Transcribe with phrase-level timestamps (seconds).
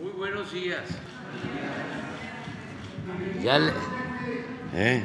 [0.00, 0.82] Muy buenos días.
[3.42, 3.72] Ya le-
[4.74, 5.02] eh,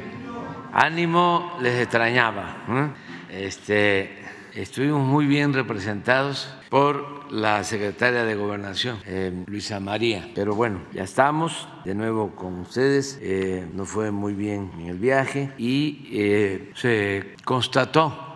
[0.72, 2.56] ánimo, les extrañaba.
[2.68, 3.46] ¿eh?
[3.46, 4.10] Este,
[4.54, 10.28] estuvimos muy bien representados por la secretaria de Gobernación, eh, Luisa María.
[10.34, 13.18] Pero bueno, ya estamos de nuevo con ustedes.
[13.22, 18.33] Eh, nos fue muy bien en el viaje y eh, se constató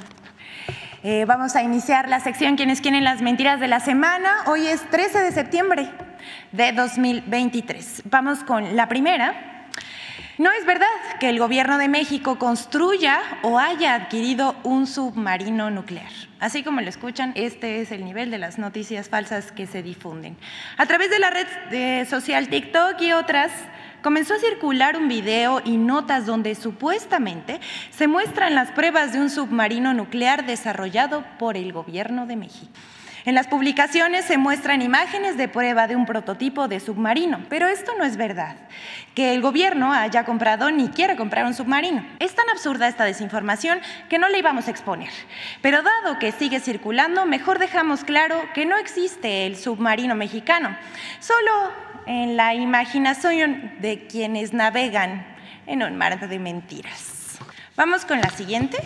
[1.03, 4.37] Eh, vamos a iniciar la sección Quienes quieren las mentiras de la semana.
[4.47, 5.89] Hoy es 13 de septiembre
[6.53, 8.03] de 2023.
[8.09, 9.56] Vamos con la primera.
[10.37, 10.85] No es verdad
[11.19, 16.11] que el gobierno de México construya o haya adquirido un submarino nuclear.
[16.39, 20.37] Así como lo escuchan, este es el nivel de las noticias falsas que se difunden.
[20.77, 23.51] A través de la red eh, social TikTok y otras,
[24.03, 27.59] comenzó a circular un video y notas donde supuestamente
[27.89, 32.71] se muestran las pruebas de un submarino nuclear desarrollado por el gobierno de México.
[33.27, 37.91] En las publicaciones se muestran imágenes de prueba de un prototipo de submarino, pero esto
[37.97, 38.55] no es verdad.
[39.15, 42.05] Que el gobierno haya comprado ni quiera comprar un submarino.
[42.19, 45.09] Es tan absurda esta desinformación que no la íbamos a exponer.
[45.61, 50.77] Pero dado que sigue circulando, mejor dejamos claro que no existe el submarino mexicano,
[51.19, 51.51] solo
[52.05, 55.27] en la imaginación de quienes navegan
[55.65, 57.39] en un mar de mentiras.
[57.75, 58.77] Vamos con la siguiente.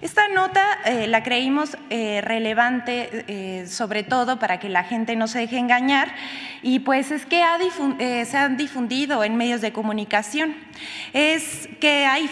[0.00, 5.26] Esta nota eh, la creímos eh, relevante eh, sobre todo para que la gente no
[5.26, 6.14] se deje engañar
[6.62, 10.54] y pues es que ha se han difundido en medios de comunicación.
[11.12, 12.30] Es que hay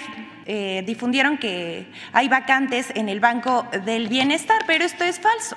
[0.49, 5.57] eh, difundieron que hay vacantes en el Banco del Bienestar, pero esto es falso.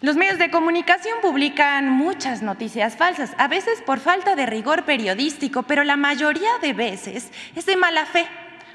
[0.00, 5.64] Los medios de comunicación publican muchas noticias falsas, a veces por falta de rigor periodístico,
[5.64, 8.26] pero la mayoría de veces es de mala fe.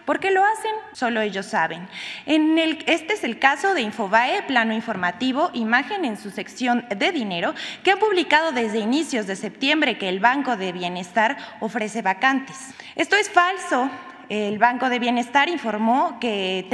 [0.08, 0.72] ¿Por qué lo hacen?
[0.94, 1.86] Solo ellos saben.
[2.26, 7.92] Este es el caso de Infobae, plano informativo, imagen en su sección de dinero, que
[7.92, 12.56] ha publicado desde inicios de septiembre que el Banco de Bienestar ofrece vacantes.
[12.96, 13.92] Esto es falso.
[14.30, 16.68] El Banco de Bienestar informó que,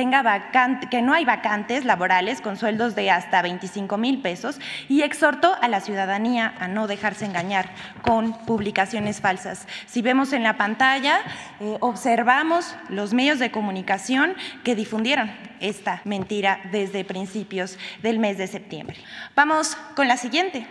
[1.03, 4.59] no hay vacantes laborales con sueldos de hasta 25 mil pesos
[4.89, 7.69] y exhortó a la ciudadanía a no dejarse engañar
[8.01, 9.67] con publicaciones falsas.
[9.85, 11.19] Si vemos en la pantalla,
[11.59, 18.47] eh, observamos los medios de comunicación que difundieron esta mentira desde principios del mes de
[18.47, 18.97] septiembre.
[19.35, 20.65] Vamos con la siguiente.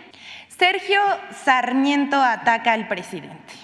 [0.49, 0.99] Sergio
[1.43, 3.62] Sarmiento ataca al presidente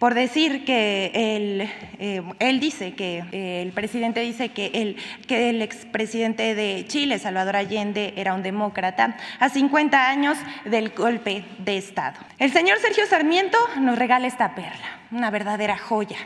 [0.00, 4.96] por decir que él, eh, él dice que eh, el presidente dice que el,
[5.28, 11.44] que el expresidente de Chile, Salvador Allende, era un demócrata a 50 años del golpe
[11.58, 12.18] de Estado.
[12.38, 16.16] El señor Sergio Sarmiento nos regala esta perla, una verdadera joya.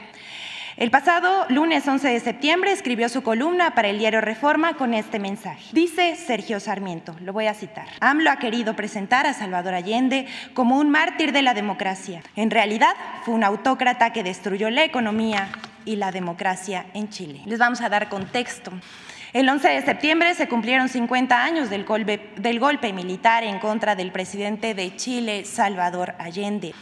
[0.76, 5.21] El pasado lunes 11 de septiembre escribió su columna para el diario Reforma con este
[5.21, 5.62] mensaje.
[5.71, 7.87] Dice Sergio Sarmiento, lo voy a citar.
[8.00, 12.23] AMLO ha querido presentar a Salvador Allende como un mártir de la democracia.
[12.35, 12.93] En realidad
[13.25, 15.49] fue un autócrata que destruyó la economía
[15.85, 17.43] y la democracia en Chile.
[17.47, 18.73] Les vamos a dar contexto.
[19.32, 23.94] El 11 de septiembre se cumplieron 50 años del golpe, del golpe militar en contra
[23.94, 26.75] del presidente de Chile, Salvador Allende.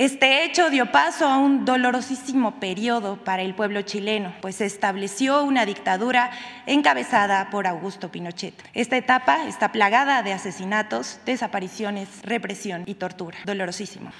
[0.00, 5.44] Este hecho dio paso a un dolorosísimo periodo para el pueblo chileno, pues se estableció
[5.44, 6.30] una dictadura
[6.64, 8.54] encabezada por Augusto Pinochet.
[8.72, 13.36] Esta etapa está plagada de asesinatos, desapariciones, represión y tortura.
[13.44, 14.10] Dolorosísimo.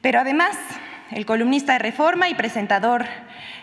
[0.00, 0.56] Pero además,
[1.10, 3.04] el columnista de Reforma y presentador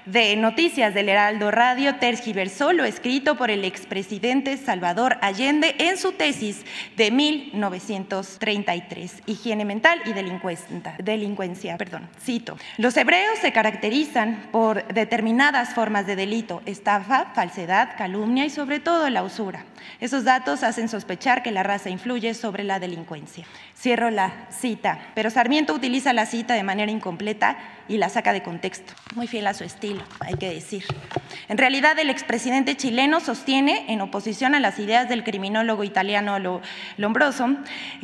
[0.05, 6.11] de Noticias del Heraldo Radio tergiversó lo escrito por el expresidente Salvador Allende en su
[6.11, 6.65] tesis
[6.97, 10.95] de 1933, Higiene mental y delincuencia.
[10.97, 12.09] delincuencia perdón.
[12.21, 18.79] Cito, los hebreos se caracterizan por determinadas formas de delito, estafa, falsedad, calumnia y sobre
[18.79, 19.65] todo la usura.
[19.99, 23.45] Esos datos hacen sospechar que la raza influye sobre la delincuencia.
[23.75, 27.57] Cierro la cita, pero Sarmiento utiliza la cita de manera incompleta
[27.87, 28.93] y la saca de contexto.
[29.15, 30.83] Muy fiel a su estilo, hay que decir.
[31.49, 36.61] En realidad, el expresidente chileno sostiene, en oposición a las ideas del criminólogo italiano
[36.97, 37.55] Lombroso,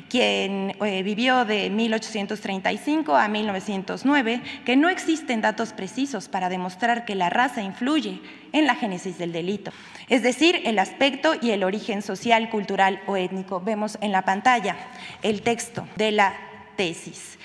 [0.09, 7.15] quien eh, vivió de 1835 a 1909, que no existen datos precisos para demostrar que
[7.15, 8.19] la raza influye
[8.51, 9.71] en la génesis del delito,
[10.07, 13.61] es decir, el aspecto y el origen social, cultural o étnico.
[13.61, 14.75] Vemos en la pantalla
[15.21, 16.35] el texto de la
[16.75, 17.37] tesis.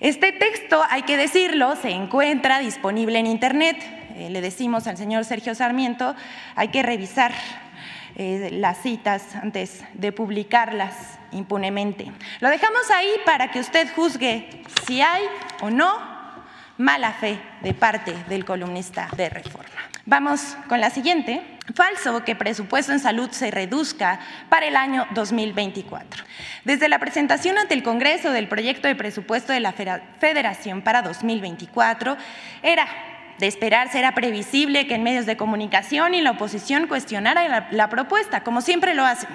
[0.00, 3.78] Este texto, hay que decirlo, se encuentra disponible en Internet.
[4.14, 6.14] Eh, le decimos al señor Sergio Sarmiento,
[6.54, 7.32] hay que revisar
[8.16, 12.12] eh, las citas antes de publicarlas impunemente.
[12.40, 15.22] Lo dejamos ahí para que usted juzgue si hay
[15.62, 15.98] o no
[16.76, 19.80] mala fe de parte del columnista de Reforma.
[20.04, 21.55] Vamos con la siguiente.
[21.74, 26.24] Falso que presupuesto en salud se reduzca para el año 2024.
[26.64, 32.16] Desde la presentación ante el Congreso del proyecto de presupuesto de la Federación para 2024,
[32.62, 32.86] era
[33.38, 37.88] de esperarse, era previsible que en medios de comunicación y la oposición cuestionara la, la
[37.88, 39.30] propuesta, como siempre lo hacen.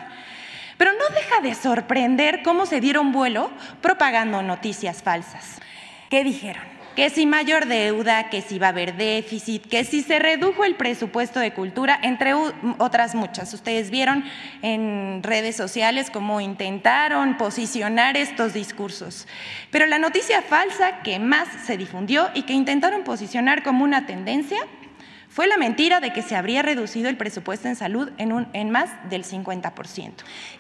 [0.78, 5.60] Pero no deja de sorprender cómo se dieron vuelo propagando noticias falsas.
[6.10, 6.71] ¿Qué dijeron?
[6.96, 10.76] Que si mayor deuda, que si va a haber déficit, que si se redujo el
[10.76, 13.54] presupuesto de cultura, entre otras muchas.
[13.54, 14.24] Ustedes vieron
[14.62, 19.28] en redes sociales cómo intentaron posicionar estos discursos.
[19.72, 24.60] Pero la noticia falsa que más se difundió y que intentaron posicionar como una tendencia
[25.30, 28.90] fue la mentira de que se habría reducido el presupuesto en salud en, en más
[29.10, 30.12] del 50%.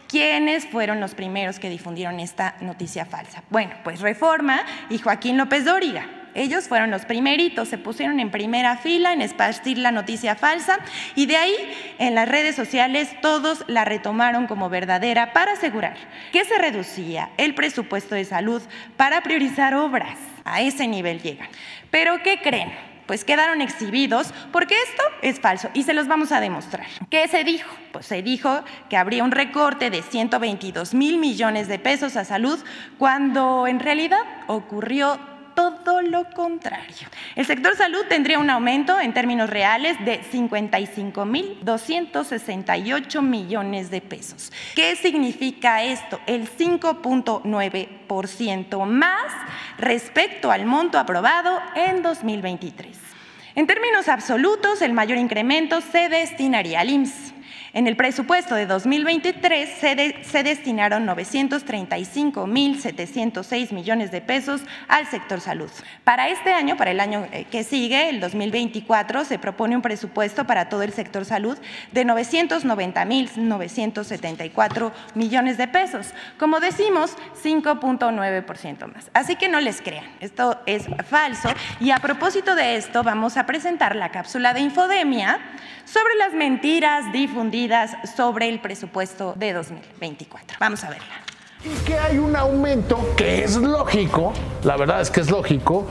[0.08, 3.44] ¿Quiénes fueron los primeros que difundieron esta noticia falsa?
[3.50, 6.21] Bueno, pues Reforma y Joaquín López Dóriga.
[6.34, 10.80] Ellos fueron los primeritos, se pusieron en primera fila en esparcir la noticia falsa
[11.16, 11.56] y de ahí
[12.00, 15.96] en las redes sociales todos la retomaron como verdadera para asegurar
[16.32, 18.62] que se reducía el presupuesto de salud
[18.98, 20.18] para priorizar obras.
[20.44, 21.50] A ese nivel llegan.
[21.92, 22.72] Pero ¿qué creen?
[23.12, 26.88] pues quedaron exhibidos porque esto es falso y se los vamos a demostrar.
[27.10, 27.70] ¿Qué se dijo?
[27.92, 32.58] Pues se dijo que habría un recorte de 122 mil millones de pesos a salud
[32.98, 35.20] cuando en realidad ocurrió
[35.70, 37.08] todo lo contrario.
[37.36, 44.52] El sector salud tendría un aumento en términos reales de 55.268 millones de pesos.
[44.76, 46.20] ¿Qué significa esto?
[46.26, 49.32] El 5.9% más
[49.78, 52.98] respecto al monto aprobado en 2023.
[53.56, 57.31] En términos absolutos, el mayor incremento se destinaría al IMSS
[57.74, 59.96] En el presupuesto de 2023 se,
[60.44, 64.60] destinaron 935.706 millones de pesos
[64.90, 65.72] al sector salud.
[66.04, 70.46] Para este año, para el año eh, que sigue, el 2024, se propone un presupuesto
[70.46, 71.58] para todo el sector salud
[71.94, 76.14] de 990.974 millones de pesos.
[76.38, 79.10] Como decimos, 5.9% más.
[79.14, 81.48] Así que no les crean, esto es falso.
[81.80, 85.40] Y a propósito de esto, vamos a presentar la cápsula de infodemia
[85.86, 87.61] sobre las mentiras difundidas
[88.16, 90.58] sobre el presupuesto de 2024.
[90.60, 91.06] Vamos a verla.
[91.64, 95.86] Y que hay un aumento que es lógico, la verdad es que es lógico,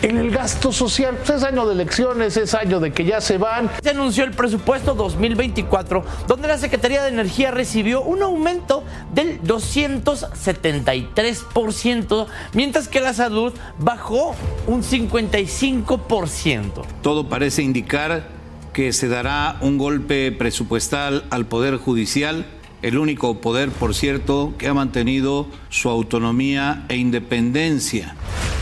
[0.00, 1.14] en el gasto social.
[1.16, 3.70] Pues es año de elecciones, es año de que ya se van.
[3.82, 12.26] Se anunció el presupuesto 2024, donde la Secretaría de Energía recibió un aumento del 273%,
[12.54, 14.34] mientras que la salud bajó
[14.66, 16.82] un 55%.
[17.02, 18.39] Todo parece indicar
[18.72, 22.46] que se dará un golpe presupuestal al Poder Judicial,
[22.82, 28.14] el único poder, por cierto, que ha mantenido su autonomía e independencia.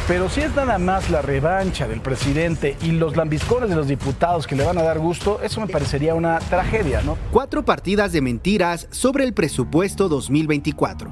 [0.09, 4.47] Pero si es nada más la revancha del presidente y los lambiscones de los diputados
[4.47, 7.19] que le van a dar gusto, eso me parecería una tragedia, ¿no?
[7.31, 11.11] Cuatro partidas de mentiras sobre el presupuesto 2024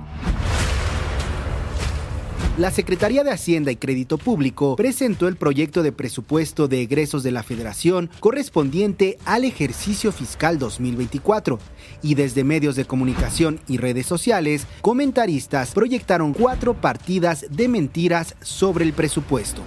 [2.59, 7.31] la Secretaría de Hacienda y Crédito Público presentó el proyecto de presupuesto de egresos de
[7.31, 11.59] la Federación correspondiente al ejercicio fiscal 2024
[12.03, 18.87] y desde medios de comunicación y redes sociales, comentaristas proyectaron cuatro partidas de mentiras sobre
[18.87, 19.61] el presupuesto.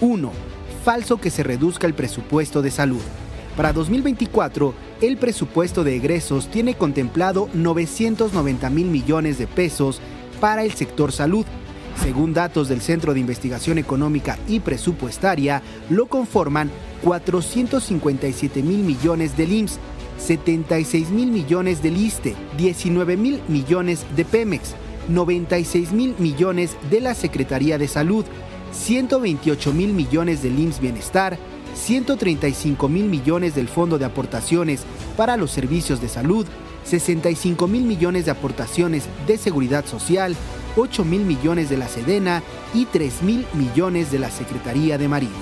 [0.00, 0.32] 1.
[0.84, 3.02] Falso que se reduzca el presupuesto de salud.
[3.56, 10.00] Para 2024, el presupuesto de egresos tiene contemplado 990 mil millones de pesos
[10.44, 11.46] para el sector salud.
[12.02, 16.70] Según datos del Centro de Investigación Económica y Presupuestaria, lo conforman
[17.02, 19.78] 457 mil millones del IMSS,
[20.18, 24.74] 76 mil millones del ISTE, 19 mil millones de Pemex,
[25.08, 28.26] 96 mil millones de la Secretaría de Salud,
[28.72, 31.38] 128 mil millones del IMSS Bienestar,
[31.72, 34.82] 135 mil millones del Fondo de Aportaciones
[35.16, 36.46] para los Servicios de Salud,
[36.84, 40.36] 65 mil millones de aportaciones de seguridad social,
[40.76, 45.32] 8 mil millones de la Sedena y 3 mil millones de la Secretaría de Marina.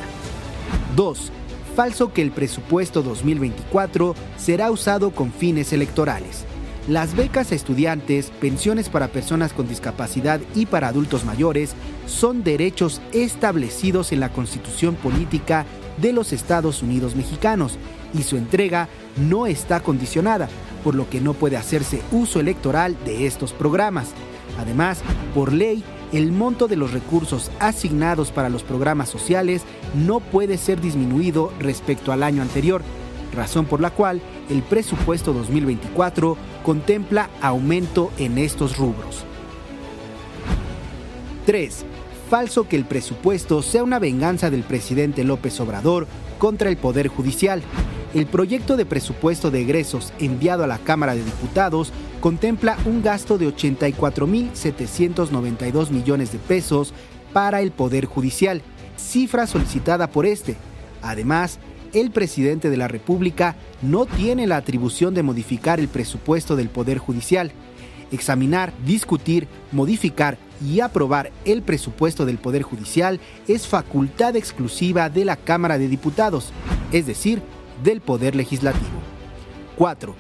[0.97, 1.33] 2.
[1.75, 6.45] Falso que el presupuesto 2024 será usado con fines electorales.
[6.89, 11.75] Las becas a estudiantes, pensiones para personas con discapacidad y para adultos mayores
[12.07, 15.65] son derechos establecidos en la Constitución Política
[15.99, 17.79] de los Estados Unidos Mexicanos
[18.13, 20.49] y su entrega no está condicionada
[20.83, 24.09] por lo que no puede hacerse uso electoral de estos programas.
[24.59, 25.03] Además,
[25.35, 29.63] por ley, el monto de los recursos asignados para los programas sociales
[29.95, 32.83] no puede ser disminuido respecto al año anterior,
[33.35, 34.21] razón por la cual
[34.51, 39.25] el presupuesto 2024 contempla aumento en estos rubros.
[41.47, 41.85] 3.
[42.29, 46.07] Falso que el presupuesto sea una venganza del presidente López Obrador
[46.39, 47.63] contra el Poder Judicial
[48.15, 53.39] el proyecto de presupuesto de egresos enviado a la Cámara de Diputados contempla un gasto
[53.39, 56.93] de 84.792 millones de pesos
[57.33, 58.61] para el Poder Judicial,
[58.97, 60.57] cifra solicitada por este.
[61.01, 61.59] Además,
[61.95, 66.99] el presidente de la República no tiene la atribución de modificar el presupuesto del Poder
[66.99, 67.53] Judicial.
[68.11, 75.37] Examinar, discutir, modificar y aprobar el presupuesto del Poder Judicial es facultad exclusiva de la
[75.37, 76.53] Cámara de Diputados,
[76.93, 77.43] es decir,
[77.83, 79.01] del Poder Legislativo.
[79.77, 80.15] 4.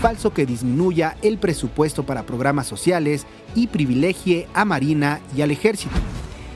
[0.00, 5.94] Falso que disminuya el presupuesto para programas sociales y privilegie a Marina y al Ejército.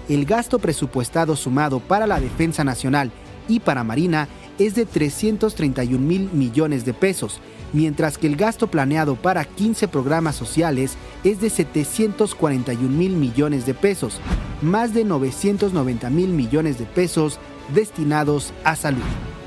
[0.08, 3.10] El gasto presupuestado sumado para la Defensa Nacional
[3.48, 7.40] y para Marina es de 331 mil millones de pesos,
[7.72, 13.74] mientras que el gasto planeado para 15 programas sociales es de 741 mil millones de
[13.74, 14.20] pesos,
[14.62, 17.38] más de 990 mil millones de pesos
[17.74, 19.02] destinados a salud.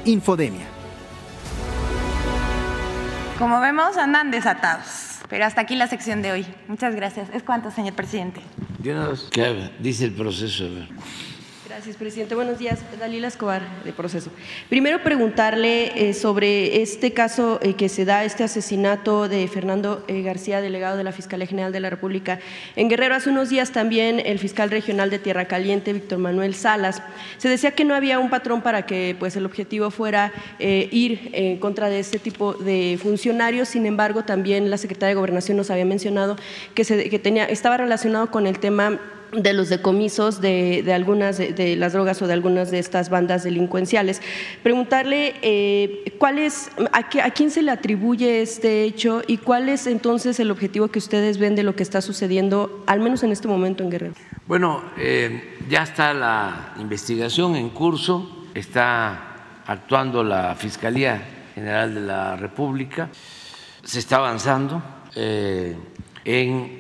[0.06, 0.79] Infodemia.
[3.40, 5.20] Como vemos, andan desatados.
[5.30, 6.46] Pero hasta aquí la sección de hoy.
[6.68, 7.30] Muchas gracias.
[7.34, 8.42] ¿Es cuánto, señor presidente?
[9.32, 10.66] ¿Qué dice el proceso?
[11.80, 12.36] Gracias, presidente.
[12.36, 12.82] Buenos días.
[13.00, 14.32] Dalila Escobar, de Proceso.
[14.68, 20.22] Primero, preguntarle eh, sobre este caso eh, que se da, este asesinato de Fernando eh,
[20.22, 22.42] García, delegado de la Fiscalía General de la República.
[22.76, 27.02] En Guerrero, hace unos días también el fiscal regional de Tierra Caliente, Víctor Manuel Salas,
[27.38, 31.60] se decía que no había un patrón para que pues, el objetivo fuera ir en
[31.60, 33.70] contra de este tipo de funcionarios.
[33.70, 36.36] Sin embargo, también la secretaria de Gobernación nos había mencionado
[36.74, 39.00] que, se, que tenía, estaba relacionado con el tema
[39.32, 43.44] de los decomisos de, de algunas de, las drogas o de algunas de estas bandas
[43.44, 44.22] delincuenciales.
[44.64, 50.40] Preguntarle eh, cuál es, a, quién se le atribuye este hecho y cuál es entonces
[50.40, 53.84] el objetivo que ustedes ven de lo que está sucediendo, al menos en este momento
[53.84, 54.14] en Guerrero.
[54.48, 61.22] Bueno, eh, ya está la investigación en curso, está actuando la Fiscalía
[61.54, 63.10] General de la República,
[63.84, 64.82] se está avanzando
[65.16, 65.76] eh,
[66.26, 66.80] en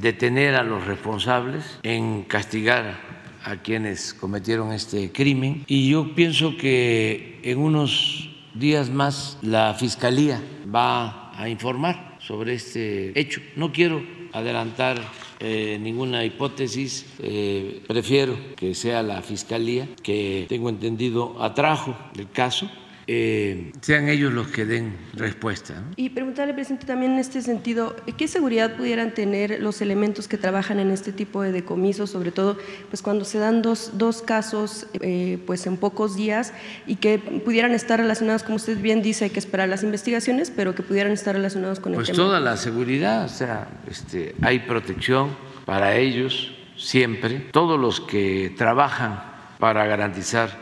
[0.00, 2.98] detener a los responsables, en castigar
[3.44, 10.42] a quienes cometieron este crimen y yo pienso que en unos días más la Fiscalía
[10.72, 13.40] va a informar sobre este hecho.
[13.56, 15.00] No quiero adelantar
[15.40, 22.70] eh, ninguna hipótesis, eh, prefiero que sea la Fiscalía, que tengo entendido atrajo el caso
[23.12, 25.82] eh, sean ellos los que den respuesta.
[25.96, 30.78] Y preguntarle, presidente, también en este sentido, ¿qué seguridad pudieran tener los elementos que trabajan
[30.78, 32.56] en este tipo de decomisos, sobre todo
[32.88, 36.52] pues cuando se dan dos, dos casos eh, pues en pocos días
[36.86, 40.76] y que pudieran estar relacionados, como usted bien dice, hay que esperar las investigaciones, pero
[40.76, 45.30] que pudieran estar relacionados con el pues toda la seguridad, o sea, este, hay protección
[45.64, 49.20] para ellos siempre, todos los que trabajan
[49.58, 50.56] para garantizar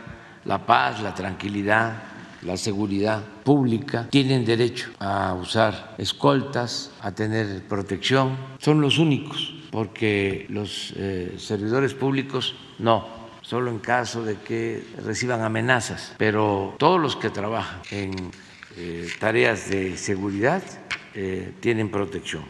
[0.45, 2.08] la paz, la tranquilidad,
[2.41, 10.45] la seguridad pública, tienen derecho a usar escoltas, a tener protección, son los únicos, porque
[10.49, 13.07] los eh, servidores públicos no,
[13.41, 18.13] solo en caso de que reciban amenazas, pero todos los que trabajan en
[18.77, 20.63] eh, tareas de seguridad
[21.13, 22.43] eh, tienen protección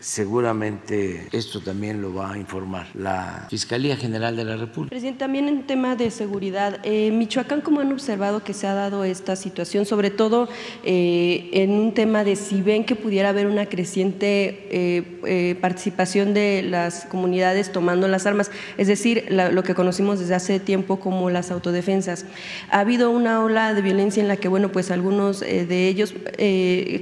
[0.00, 4.90] seguramente esto también lo va a informar la Fiscalía General de la República.
[4.90, 9.04] Presidente, también en tema de seguridad, eh, Michoacán, ¿cómo han observado que se ha dado
[9.04, 9.86] esta situación?
[9.86, 10.48] Sobre todo
[10.84, 16.62] eh, en un tema de si ven que pudiera haber una creciente eh, participación de
[16.62, 21.50] las comunidades tomando las armas, es decir, lo que conocimos desde hace tiempo como las
[21.50, 22.26] autodefensas.
[22.70, 26.14] Ha habido una ola de violencia en la que, bueno, pues algunos de ellos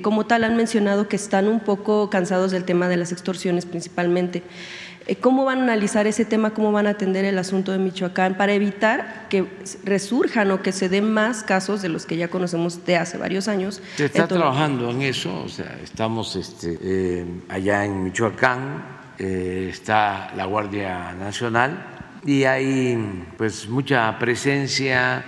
[0.03, 4.43] como tal han mencionado que están un poco cansados del tema de las extorsiones principalmente.
[5.07, 6.51] Eh, ¿Cómo van a analizar ese tema?
[6.51, 9.47] ¿Cómo van a atender el asunto de Michoacán para evitar que
[9.85, 13.47] resurjan o que se den más casos de los que ya conocemos de hace varios
[13.47, 13.81] años?
[13.97, 18.85] Se está trabajando en eso, o sea, estamos este, eh, allá en Michoacán,
[19.19, 21.87] eh, está la Guardia Nacional
[22.25, 22.99] y hay
[23.37, 25.25] pues mucha presencia,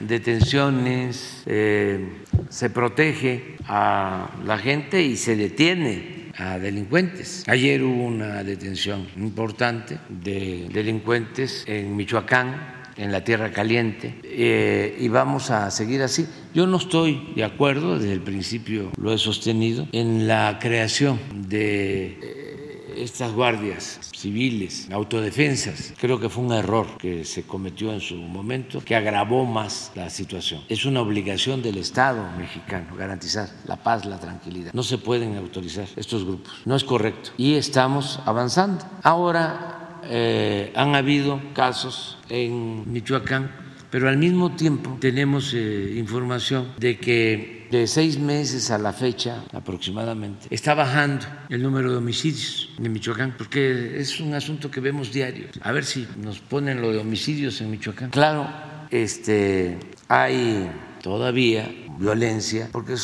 [0.00, 6.19] detenciones, se protege a la gente y se detiene
[6.58, 7.44] delincuentes.
[7.46, 15.08] Ayer hubo una detención importante de delincuentes en Michoacán, en la Tierra Caliente, eh, y
[15.08, 16.26] vamos a seguir así.
[16.54, 22.49] Yo no estoy de acuerdo, desde el principio lo he sostenido, en la creación de
[22.96, 28.82] estas guardias civiles, autodefensas, creo que fue un error que se cometió en su momento,
[28.84, 30.62] que agravó más la situación.
[30.68, 34.72] Es una obligación del Estado mexicano garantizar la paz, la tranquilidad.
[34.72, 36.52] No se pueden autorizar estos grupos.
[36.64, 37.30] No es correcto.
[37.36, 38.84] Y estamos avanzando.
[39.02, 43.50] Ahora eh, han habido casos en Michoacán,
[43.90, 49.44] pero al mismo tiempo tenemos eh, información de que de seis meses a la fecha
[49.52, 55.12] aproximadamente, está bajando el número de homicidios en Michoacán, porque es un asunto que vemos
[55.12, 55.46] diario.
[55.62, 58.10] A ver si nos ponen lo de homicidios en Michoacán.
[58.10, 58.48] Claro,
[58.90, 59.78] este,
[60.08, 60.70] hay
[61.02, 62.94] todavía violencia, porque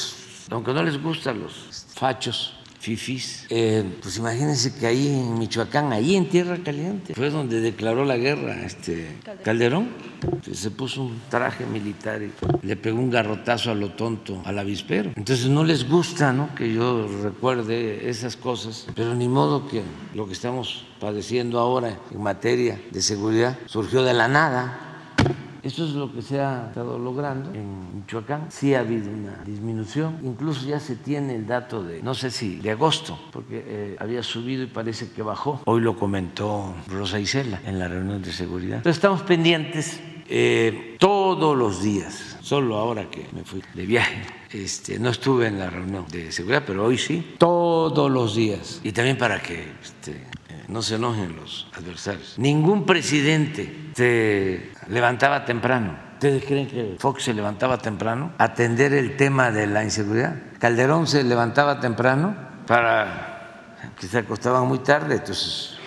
[0.51, 2.55] aunque no les gustan los fachos,
[2.87, 8.05] fifis, eh, pues imagínense que ahí en Michoacán, ahí en Tierra Caliente, fue donde declaró
[8.05, 9.09] la guerra este
[9.43, 9.89] Calderón.
[10.53, 12.31] Se puso un traje militar y
[12.65, 15.11] le pegó un garrotazo a lo tonto al avispero.
[15.17, 16.55] Entonces no les gusta ¿no?
[16.55, 19.83] que yo recuerde esas cosas, pero ni modo que
[20.15, 24.86] lo que estamos padeciendo ahora en materia de seguridad surgió de la nada.
[25.67, 28.47] Eso es lo que se ha estado logrando en Michoacán.
[28.51, 30.21] Sí ha habido una disminución.
[30.23, 34.23] Incluso ya se tiene el dato de, no sé si de agosto, porque eh, había
[34.23, 35.61] subido y parece que bajó.
[35.65, 38.77] Hoy lo comentó Rosa Isela en la reunión de seguridad.
[38.77, 42.37] Entonces estamos pendientes eh, todos los días.
[42.43, 46.63] Solo ahora que me fui de viaje, este, no estuve en la reunión de seguridad,
[46.65, 48.81] pero hoy sí, todos los días.
[48.85, 50.23] Y también para que este,
[50.69, 52.35] no se enojen los adversarios.
[52.39, 55.97] Ningún presidente se levantaba temprano.
[56.15, 60.35] ¿Ustedes creen que Fox se levantaba temprano atender el tema de la inseguridad?
[60.59, 62.35] Calderón se levantaba temprano
[62.67, 65.79] para que se acostaban muy tarde, entonces...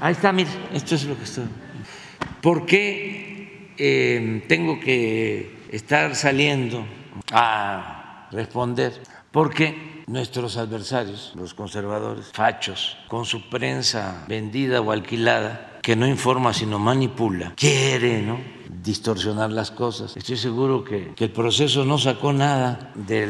[0.00, 1.44] Ahí está, mire, esto es lo que estoy...
[2.40, 6.86] ¿Por qué eh, tengo que estar saliendo
[7.32, 8.94] a responder?
[9.30, 16.52] porque nuestros adversarios, los conservadores, fachos, con su prensa vendida o alquilada, que no informa
[16.52, 18.38] sino manipula, quiere, ¿no?
[18.82, 20.16] distorsionar las cosas.
[20.16, 23.26] Estoy seguro que, el proceso no sacó nada de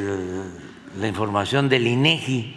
[0.99, 2.57] la información del INEGI.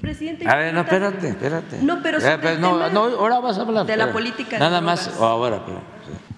[0.00, 1.82] Presidente, a ver, no, espérate, espérate.
[1.82, 3.84] No, pero eh, no, no, ahora vas a hablar.
[3.84, 4.58] De la política.
[4.58, 5.80] Nada más, ahora, pero,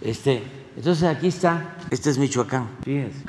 [0.00, 0.42] este,
[0.74, 3.22] entonces aquí está, este es Michoacán, fíjense.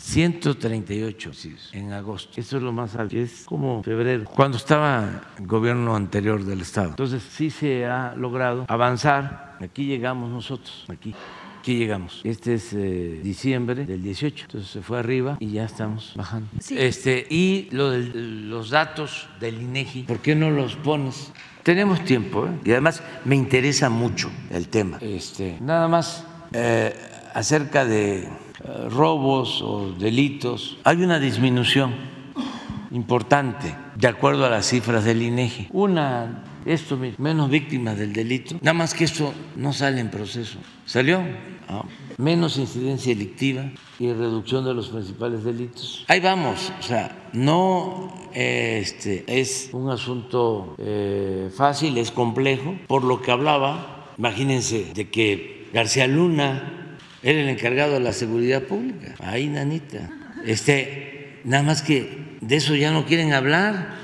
[0.00, 1.30] 138
[1.72, 2.40] en agosto.
[2.40, 3.16] Eso es lo más alto.
[3.16, 6.90] Es como febrero, cuando estaba el gobierno anterior del Estado.
[6.90, 9.56] Entonces sí se ha logrado avanzar.
[9.60, 11.14] Aquí llegamos nosotros, aquí.
[11.58, 12.20] Aquí llegamos.
[12.24, 14.44] Este es eh, diciembre del 18.
[14.44, 16.48] Entonces se fue arriba y ya estamos bajando.
[16.70, 21.32] Este, y lo de, los datos del INEGI, ¿por qué no los pones?
[21.64, 22.50] Tenemos tiempo, ¿eh?
[22.64, 24.98] y además me interesa mucho el tema.
[25.02, 26.94] Este, nada más eh,
[27.34, 28.28] acerca de
[28.88, 31.94] robos o delitos, hay una disminución
[32.90, 35.68] importante de acuerdo a las cifras del INEGI.
[35.72, 40.58] Una, esto, menos víctimas del delito, nada más que esto no sale en proceso.
[40.86, 41.20] ¿Salió?
[41.68, 41.84] Ah,
[42.16, 46.04] menos incidencia delictiva y reducción de los principales delitos.
[46.08, 53.20] Ahí vamos, o sea, no este, es un asunto eh, fácil, es complejo, por lo
[53.20, 56.77] que hablaba, imagínense de que García Luna
[57.22, 59.14] era el encargado de la seguridad pública.
[59.20, 60.10] Ahí, nanita.
[60.44, 63.94] Este, nada más que de eso ya no quieren hablar,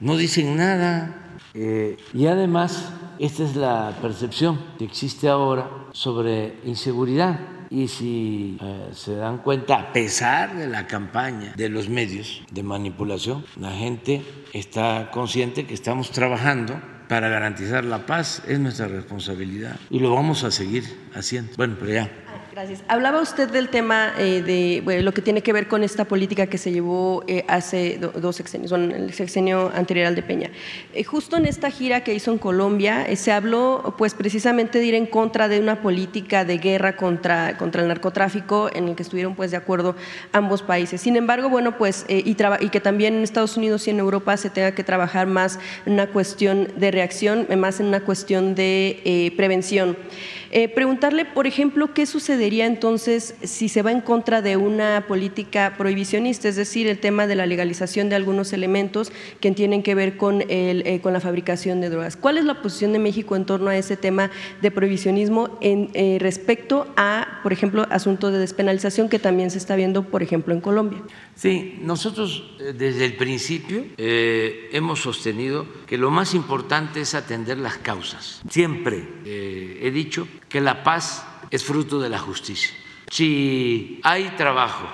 [0.00, 1.38] no dicen nada.
[1.54, 7.40] Eh, y además, esta es la percepción que existe ahora sobre inseguridad.
[7.70, 12.62] Y si eh, se dan cuenta, a pesar de la campaña de los medios de
[12.62, 14.22] manipulación, la gente
[14.52, 20.44] está consciente que estamos trabajando para garantizar la paz, es nuestra responsabilidad y lo vamos
[20.44, 21.52] a seguir haciendo.
[21.56, 22.10] Bueno, pero ya.
[22.54, 22.84] Gracias.
[22.86, 26.56] Hablaba usted del tema eh, de lo que tiene que ver con esta política que
[26.56, 30.50] se llevó eh, hace dos sexenios, bueno, el sexenio anterior al de Peña.
[30.92, 34.94] Eh, justo en esta gira que hizo en Colombia se habló pues precisamente de ir
[34.94, 39.34] en contra de una política de guerra contra, contra el narcotráfico en el que estuvieron
[39.34, 39.96] pues de acuerdo
[40.30, 41.00] ambos países.
[41.00, 44.48] Sin embargo, bueno, pues y, y que también en Estados Unidos y en Europa se
[44.48, 49.96] tenga que trabajar más en una cuestión de reacción, más en una cuestión de prevención.
[50.56, 55.74] Eh, preguntarle, por ejemplo, qué sucedería entonces si se va en contra de una política
[55.76, 60.16] prohibicionista, es decir, el tema de la legalización de algunos elementos que tienen que ver
[60.16, 62.16] con, el, eh, con la fabricación de drogas.
[62.16, 64.30] ¿Cuál es la posición de México en torno a ese tema
[64.62, 69.74] de prohibicionismo en, eh, respecto a, por ejemplo, asuntos de despenalización que también se está
[69.74, 71.02] viendo, por ejemplo, en Colombia?
[71.34, 78.40] Sí, nosotros desde el principio hemos sostenido que lo más importante es atender las causas.
[78.48, 82.70] Siempre he dicho que la paz es fruto de la justicia.
[83.10, 84.86] Si hay trabajo,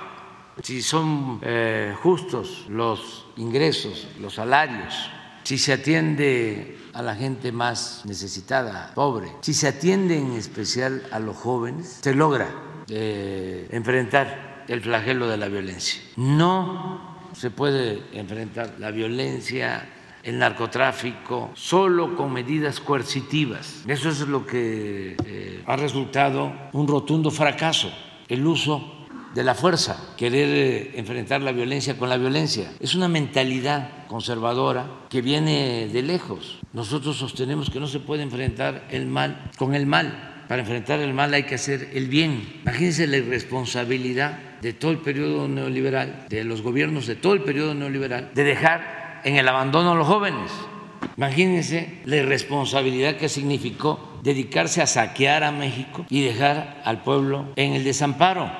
[0.62, 5.10] si son eh, justos los ingresos, los salarios,
[5.42, 11.18] si se atiende a la gente más necesitada, pobre, si se atiende en especial a
[11.18, 12.48] los jóvenes, se logra
[12.88, 16.00] eh, enfrentar el flagelo de la violencia.
[16.16, 19.86] No se puede enfrentar la violencia
[20.22, 23.84] el narcotráfico solo con medidas coercitivas.
[23.86, 27.92] Eso es lo que eh, ha resultado un rotundo fracaso,
[28.28, 28.96] el uso
[29.34, 32.72] de la fuerza, querer eh, enfrentar la violencia con la violencia.
[32.80, 36.58] Es una mentalidad conservadora que viene de lejos.
[36.72, 40.44] Nosotros sostenemos que no se puede enfrentar el mal con el mal.
[40.48, 42.60] Para enfrentar el mal hay que hacer el bien.
[42.62, 47.74] Imagínense la irresponsabilidad de todo el periodo neoliberal, de los gobiernos de todo el periodo
[47.74, 50.50] neoliberal, de dejar en el abandono a los jóvenes.
[51.16, 57.74] Imagínense la irresponsabilidad que significó dedicarse a saquear a México y dejar al pueblo en
[57.74, 58.50] el desamparo.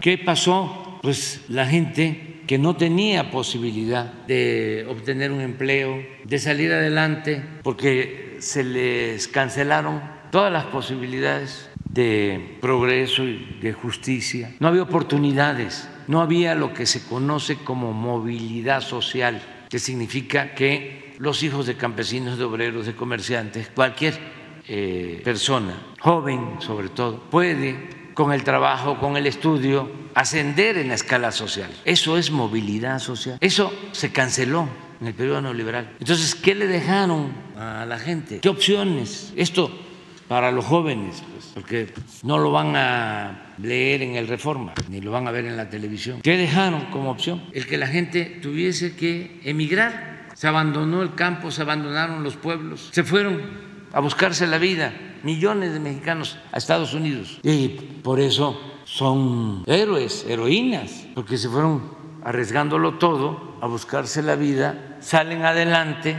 [0.00, 0.98] ¿Qué pasó?
[1.02, 8.36] Pues la gente que no tenía posibilidad de obtener un empleo, de salir adelante, porque
[8.40, 14.54] se les cancelaron todas las posibilidades de progreso y de justicia.
[14.58, 21.14] No había oportunidades, no había lo que se conoce como movilidad social que significa que
[21.18, 24.18] los hijos de campesinos, de obreros, de comerciantes, cualquier
[24.66, 30.94] eh, persona, joven sobre todo, puede con el trabajo, con el estudio, ascender en la
[30.94, 31.70] escala social.
[31.84, 33.38] Eso es movilidad social.
[33.40, 34.68] Eso se canceló
[35.00, 35.96] en el periodo neoliberal.
[36.00, 38.40] Entonces, ¿qué le dejaron a la gente?
[38.40, 39.32] ¿Qué opciones?
[39.36, 39.70] Esto
[40.30, 45.10] para los jóvenes, pues, porque no lo van a leer en el Reforma, ni lo
[45.10, 46.20] van a ver en la televisión.
[46.22, 47.42] ¿Qué dejaron como opción?
[47.52, 50.28] El que la gente tuviese que emigrar.
[50.34, 53.42] Se abandonó el campo, se abandonaron los pueblos, se fueron
[53.92, 54.92] a buscarse la vida,
[55.24, 57.40] millones de mexicanos a Estados Unidos.
[57.42, 57.68] Y
[58.04, 61.90] por eso son héroes, heroínas, porque se fueron
[62.22, 66.16] arriesgándolo todo a buscarse la vida, salen adelante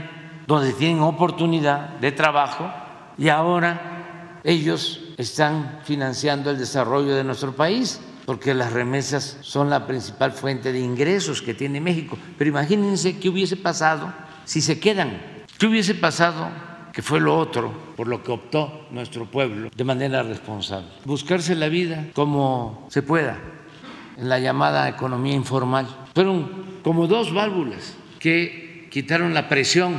[0.47, 2.69] donde tienen oportunidad de trabajo
[3.17, 4.01] y ahora
[4.43, 10.71] ellos están financiando el desarrollo de nuestro país porque las remesas son la principal fuente
[10.71, 12.17] de ingresos que tiene México.
[12.38, 14.13] Pero imagínense qué hubiese pasado
[14.45, 15.21] si se quedan,
[15.58, 16.49] qué hubiese pasado
[16.93, 20.88] que fue lo otro por lo que optó nuestro pueblo de manera responsable.
[21.06, 23.38] Buscarse la vida como se pueda
[24.17, 25.88] en la llamada economía informal.
[26.13, 29.95] Fueron como dos válvulas que quitaron la presión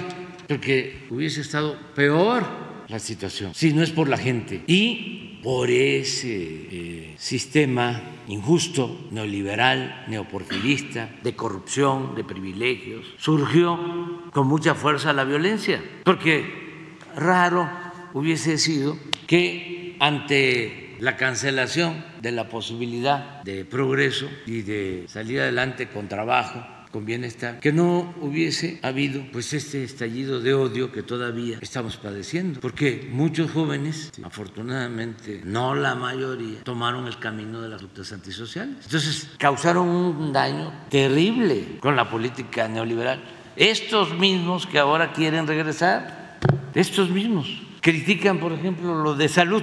[0.48, 2.44] porque hubiese estado peor
[2.92, 3.55] la situación.
[3.55, 4.62] Si no es por la gente.
[4.66, 14.76] Y por ese eh, sistema injusto, neoliberal, neoporfirista, de corrupción, de privilegios, surgió con mucha
[14.76, 17.68] fuerza la violencia, porque raro
[18.14, 25.88] hubiese sido que ante la cancelación de la posibilidad de progreso y de salir adelante
[25.88, 31.59] con trabajo, con bienestar, que no hubiese habido pues este estallido de odio que todavía
[31.61, 38.12] estamos padeciendo, porque muchos jóvenes, afortunadamente no la mayoría, tomaron el camino de las luchas
[38.12, 38.76] antisociales.
[38.85, 43.22] Entonces causaron un daño terrible con la política neoliberal.
[43.57, 46.38] Estos mismos que ahora quieren regresar,
[46.74, 49.62] estos mismos, critican, por ejemplo, lo de salud.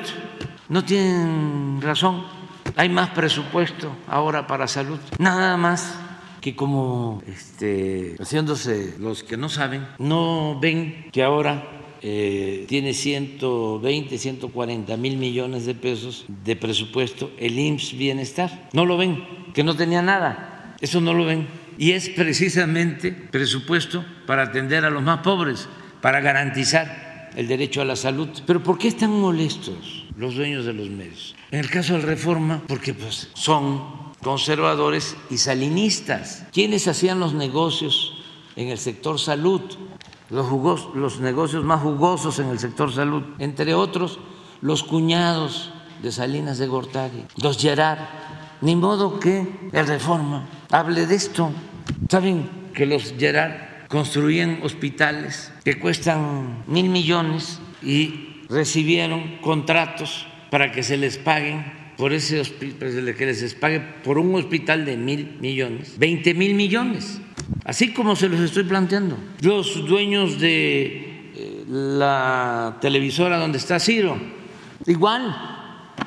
[0.67, 2.23] No tienen razón.
[2.75, 4.99] Hay más presupuesto ahora para salud.
[5.17, 5.95] Nada más
[6.41, 14.17] que como este, haciéndose los que no saben, no ven que ahora eh, tiene 120,
[14.17, 18.69] 140 mil millones de pesos de presupuesto el IMSS Bienestar.
[18.73, 19.23] No lo ven,
[19.53, 20.75] que no tenía nada.
[20.79, 21.47] Eso no lo ven.
[21.77, 25.67] Y es precisamente presupuesto para atender a los más pobres,
[26.01, 28.29] para garantizar el derecho a la salud.
[28.45, 31.35] Pero ¿por qué están molestos los dueños de los medios?
[31.51, 36.45] En el caso de reforma, porque pues son conservadores y salinistas.
[36.51, 38.13] ¿Quiénes hacían los negocios
[38.55, 39.61] en el sector salud?
[40.29, 44.19] Los, negocios más jugosos en el sector salud, entre otros
[44.61, 45.71] los cuñados
[46.03, 47.99] de Salinas de Gortari, los Gerard.
[48.61, 51.49] Ni modo que el Reforma hable de esto.
[52.09, 60.83] ¿Saben que los Gerard construían hospitales que cuestan mil millones y recibieron contratos para que
[60.83, 65.99] se les paguen por ese hospital, que les pague por un hospital de mil millones,
[65.99, 67.19] 20 mil millones,
[67.65, 69.17] así como se los estoy planteando.
[69.41, 74.17] Los dueños de eh, la televisora donde está Ciro,
[74.85, 75.35] igual,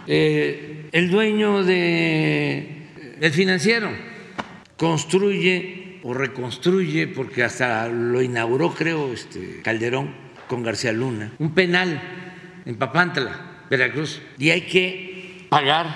[0.07, 2.89] eh, el dueño de
[3.21, 3.91] el financiero
[4.79, 10.15] construye o reconstruye, porque hasta lo inauguró, creo, este Calderón
[10.49, 12.01] con García Luna, un penal
[12.65, 15.12] en Papantla, Veracruz, y hay que
[15.53, 15.87] pagar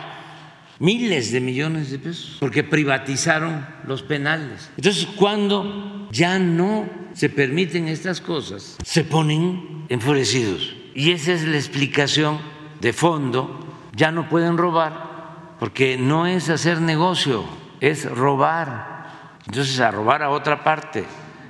[0.80, 4.70] miles de millones de pesos porque privatizaron los penales.
[4.76, 10.76] Entonces, cuando ya no se permiten estas cosas, se ponen enfurecidos.
[10.94, 12.38] Y esa es la explicación
[12.82, 13.64] de fondo.
[13.94, 17.42] Ya no pueden robar porque no es hacer negocio,
[17.80, 19.06] es robar.
[19.46, 21.06] Entonces, a robar a otra parte.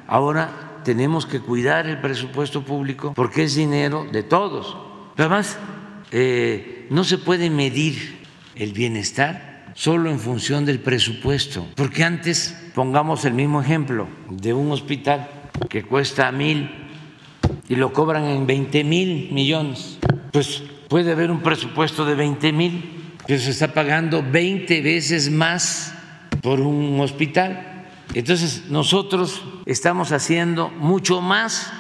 [0.06, 4.76] Ahora tenemos que cuidar el presupuesto público porque es dinero de todos.
[5.16, 5.58] Además,
[6.12, 8.18] eh, no se puede medir
[8.54, 14.70] el bienestar solo en función del presupuesto, porque antes, pongamos el mismo ejemplo de un
[14.72, 15.28] hospital
[15.68, 16.70] que cuesta mil
[17.68, 19.98] y lo cobran en 20 mil millones,
[20.32, 25.92] pues puede haber un presupuesto de 20 mil, pero se está pagando 20 veces más
[26.42, 27.86] por un hospital.
[28.14, 31.70] Entonces nosotros estamos haciendo mucho más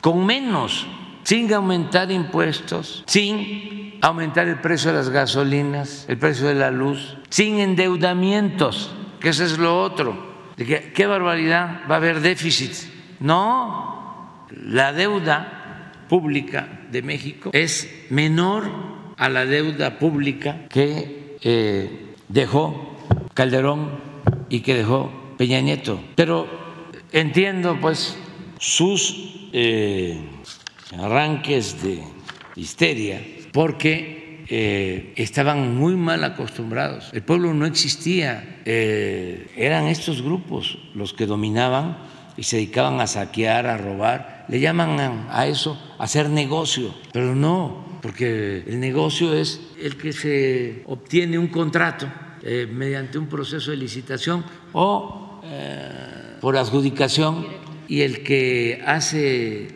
[0.00, 0.86] con menos,
[1.30, 7.18] sin aumentar impuestos, sin aumentar el precio de las gasolinas, el precio de la luz,
[7.28, 10.34] sin endeudamientos, que eso es lo otro.
[10.56, 11.82] ¿Qué barbaridad?
[11.88, 12.72] Va a haber déficit.
[13.20, 18.68] No, la deuda pública de México es menor
[19.16, 22.96] a la deuda pública que eh, dejó
[23.34, 24.00] Calderón
[24.48, 26.00] y que dejó Peña Nieto.
[26.16, 26.48] Pero
[27.12, 28.18] entiendo pues
[28.58, 30.39] sus eh,
[30.98, 32.02] arranques de
[32.56, 33.20] histeria
[33.52, 37.10] porque eh, estaban muy mal acostumbrados.
[37.12, 41.98] El pueblo no existía, eh, eran estos grupos los que dominaban
[42.36, 44.46] y se dedicaban a saquear, a robar.
[44.48, 50.82] Le llaman a eso hacer negocio, pero no, porque el negocio es el que se
[50.86, 52.10] obtiene un contrato
[52.42, 55.40] eh, mediante un proceso de licitación o
[56.40, 57.46] por adjudicación
[57.90, 59.18] y el que hace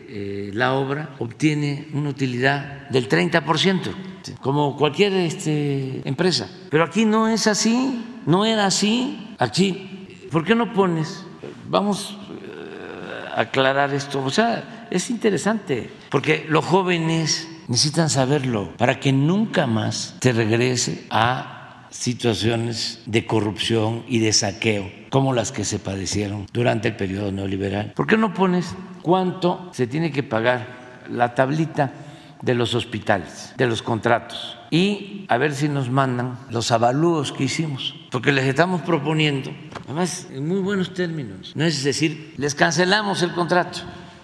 [0.07, 3.91] eh, la obra obtiene una utilidad del 30%,
[4.39, 6.49] como cualquier este, empresa.
[6.69, 9.35] Pero aquí no es así, no era así.
[9.37, 11.25] Aquí ¿por qué no pones?
[11.69, 14.23] Vamos eh, a aclarar esto.
[14.23, 21.05] O sea, es interesante, porque los jóvenes necesitan saberlo para que nunca más te regrese
[21.09, 21.54] a
[21.95, 27.93] situaciones de corrupción y de saqueo como las que se padecieron durante el periodo neoliberal.
[27.95, 31.93] ¿Por qué no pones cuánto se tiene que pagar la tablita
[32.41, 34.57] de los hospitales, de los contratos?
[34.71, 39.51] Y a ver si nos mandan los avalúos que hicimos, porque les estamos proponiendo,
[39.85, 43.79] además en muy buenos términos, no es decir, les cancelamos el contrato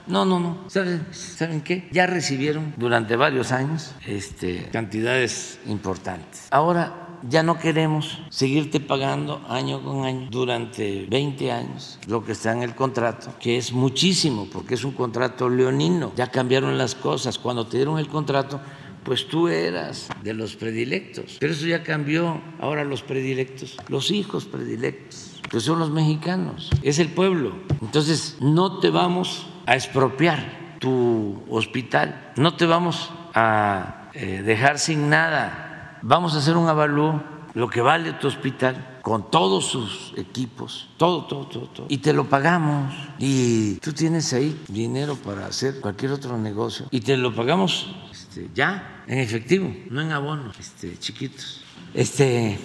[0.07, 0.57] no, no, no.
[0.67, 1.87] ¿Saben, ¿Saben qué?
[1.91, 6.47] Ya recibieron durante varios años este, cantidades importantes.
[6.51, 12.51] Ahora ya no queremos seguirte pagando año con año durante 20 años lo que está
[12.51, 16.11] en el contrato, que es muchísimo, porque es un contrato leonino.
[16.15, 17.37] Ya cambiaron las cosas.
[17.37, 18.59] Cuando te dieron el contrato,
[19.03, 21.37] pues tú eras de los predilectos.
[21.39, 22.41] Pero eso ya cambió.
[22.59, 27.53] Ahora los predilectos, los hijos predilectos, que son los mexicanos, es el pueblo.
[27.81, 35.09] Entonces, no te vamos a expropiar tu hospital, no te vamos a eh, dejar sin
[35.09, 35.70] nada,
[36.01, 37.21] vamos a hacer un avalúo,
[37.53, 42.13] lo que vale tu hospital, con todos sus equipos, todo, todo, todo, todo, y te
[42.13, 42.93] lo pagamos.
[43.17, 48.49] Y tú tienes ahí dinero para hacer cualquier otro negocio, y te lo pagamos este,
[48.53, 51.63] ya, en efectivo, no en abonos este, chiquitos.
[51.93, 52.57] Este,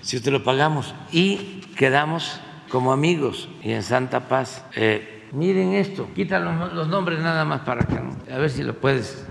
[0.00, 4.64] si te lo pagamos y quedamos como amigos y en santa paz.
[4.74, 9.26] Eh, miren esto, quita los, nombres nada más para que, a ver si lo puedes.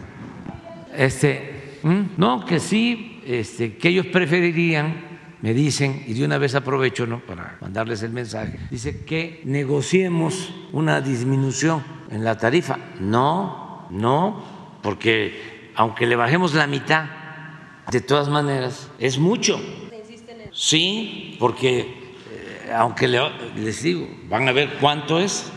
[0.95, 1.79] Este,
[2.17, 7.19] no, que sí, este, que ellos preferirían, me dicen, y de una vez aprovecho ¿no?
[7.19, 12.79] para mandarles el mensaje, dice que negociemos una disminución en la tarifa.
[12.99, 14.43] No, no,
[14.81, 17.05] porque aunque le bajemos la mitad,
[17.91, 19.59] de todas maneras, es mucho.
[20.51, 25.51] Sí, porque eh, aunque les digo, van a ver cuánto es,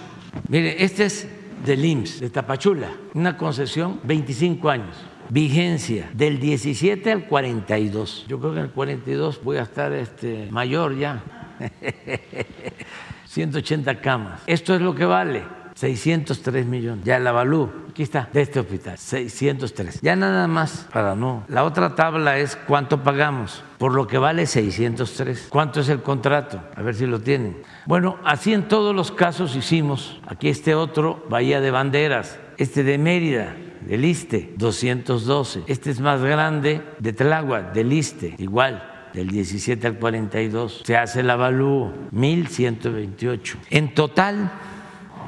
[0.49, 1.29] Mire, este es
[1.65, 4.97] del IMSS, de Tapachula, una concesión 25 años.
[5.33, 8.27] Vigencia del 17 al 42.
[8.29, 11.23] Yo creo que en el 42 voy a estar este, mayor ya.
[13.25, 14.43] 180 camas.
[14.47, 15.43] Esto es lo que vale.
[15.75, 17.07] 603 millones.
[17.07, 17.73] Ya la avalúo.
[17.89, 18.99] Aquí está, de este hospital.
[18.99, 20.03] 603.
[20.03, 21.45] Ya nada más para no.
[21.49, 23.65] La otra tabla es cuánto pagamos.
[23.79, 25.47] Por lo que vale 603.
[25.49, 26.61] ¿Cuánto es el contrato?
[26.77, 27.63] A ver si lo tienen.
[27.87, 30.21] Bueno, así en todos los casos hicimos.
[30.27, 32.39] Aquí este otro, Bahía de Banderas.
[32.59, 35.65] Este de Mérida, del ISTE, 212.
[35.67, 40.83] Este es más grande, de Tláhuac, del ISTE, igual del 17 al 42.
[40.85, 43.57] Se hace el avalúo, 1.128.
[43.71, 44.51] En total,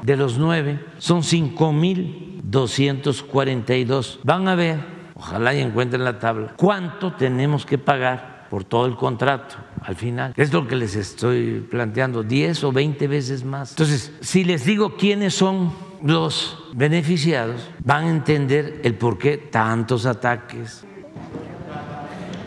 [0.03, 4.19] de los nueve son 5.242.
[4.23, 4.79] Van a ver,
[5.15, 10.33] ojalá y encuentren la tabla, cuánto tenemos que pagar por todo el contrato al final.
[10.37, 13.71] Es lo que les estoy planteando, 10 o 20 veces más.
[13.71, 15.71] Entonces, si les digo quiénes son
[16.03, 20.83] los beneficiados, van a entender el por qué tantos ataques.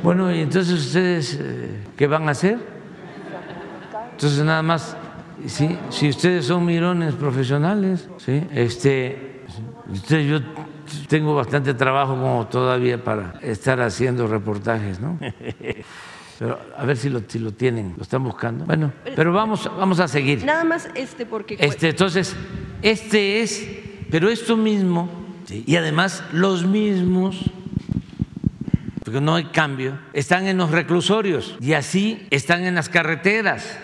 [0.02, 2.58] Bueno, y entonces ustedes, eh, ¿qué van a hacer?
[4.12, 4.96] Entonces nada más
[5.46, 8.42] si ustedes son mirones profesionales, ¿sí?
[8.52, 9.44] este,
[10.08, 10.40] yo
[11.08, 15.18] tengo bastante trabajo como todavía para estar haciendo reportajes, ¿no?
[16.38, 18.64] Pero a ver si lo, si lo tienen, lo están buscando.
[18.64, 20.44] Bueno, pero vamos, vamos a seguir.
[20.44, 21.56] Nada más este porque...
[21.58, 22.36] Este, entonces,
[22.82, 23.68] este es,
[24.10, 25.10] pero esto mismo,
[25.50, 27.36] y además los mismos,
[29.04, 33.78] porque no hay cambio, están en los reclusorios y así están en las carreteras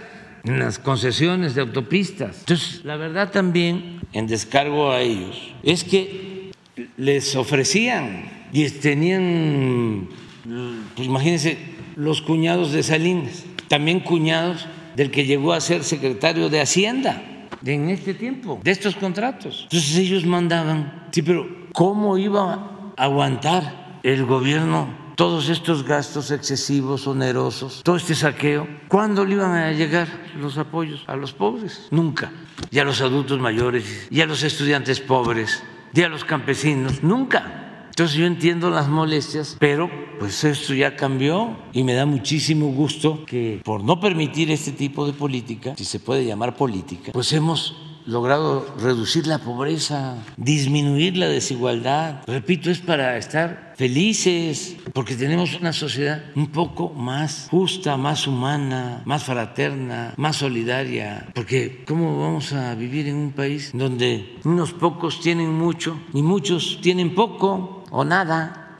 [0.44, 2.40] en las concesiones de autopistas.
[2.40, 6.52] Entonces, la verdad también, en descargo a ellos, es que
[6.96, 10.08] les ofrecían y tenían,
[10.94, 11.56] pues imagínense,
[11.96, 14.66] los cuñados de Salinas, también cuñados
[14.96, 17.22] del que llegó a ser secretario de Hacienda
[17.64, 19.62] en este tiempo, de estos contratos.
[19.64, 27.06] Entonces ellos mandaban, sí, pero ¿cómo iba a aguantar el gobierno todos estos gastos excesivos,
[27.06, 31.88] onerosos, todo este saqueo, ¿cuándo le iban a llegar los apoyos a los pobres?
[31.90, 32.32] Nunca.
[32.70, 37.63] Y a los adultos mayores, y a los estudiantes pobres, y a los campesinos, nunca.
[37.94, 39.88] Entonces yo entiendo las molestias, pero
[40.18, 45.06] pues esto ya cambió y me da muchísimo gusto que por no permitir este tipo
[45.06, 51.28] de política, si se puede llamar política, pues hemos logrado reducir la pobreza, disminuir la
[51.28, 52.22] desigualdad.
[52.26, 59.02] Repito, es para estar felices, porque tenemos una sociedad un poco más justa, más humana,
[59.04, 61.28] más fraterna, más solidaria.
[61.32, 66.80] Porque ¿cómo vamos a vivir en un país donde unos pocos tienen mucho y muchos
[66.82, 68.76] tienen poco o nada?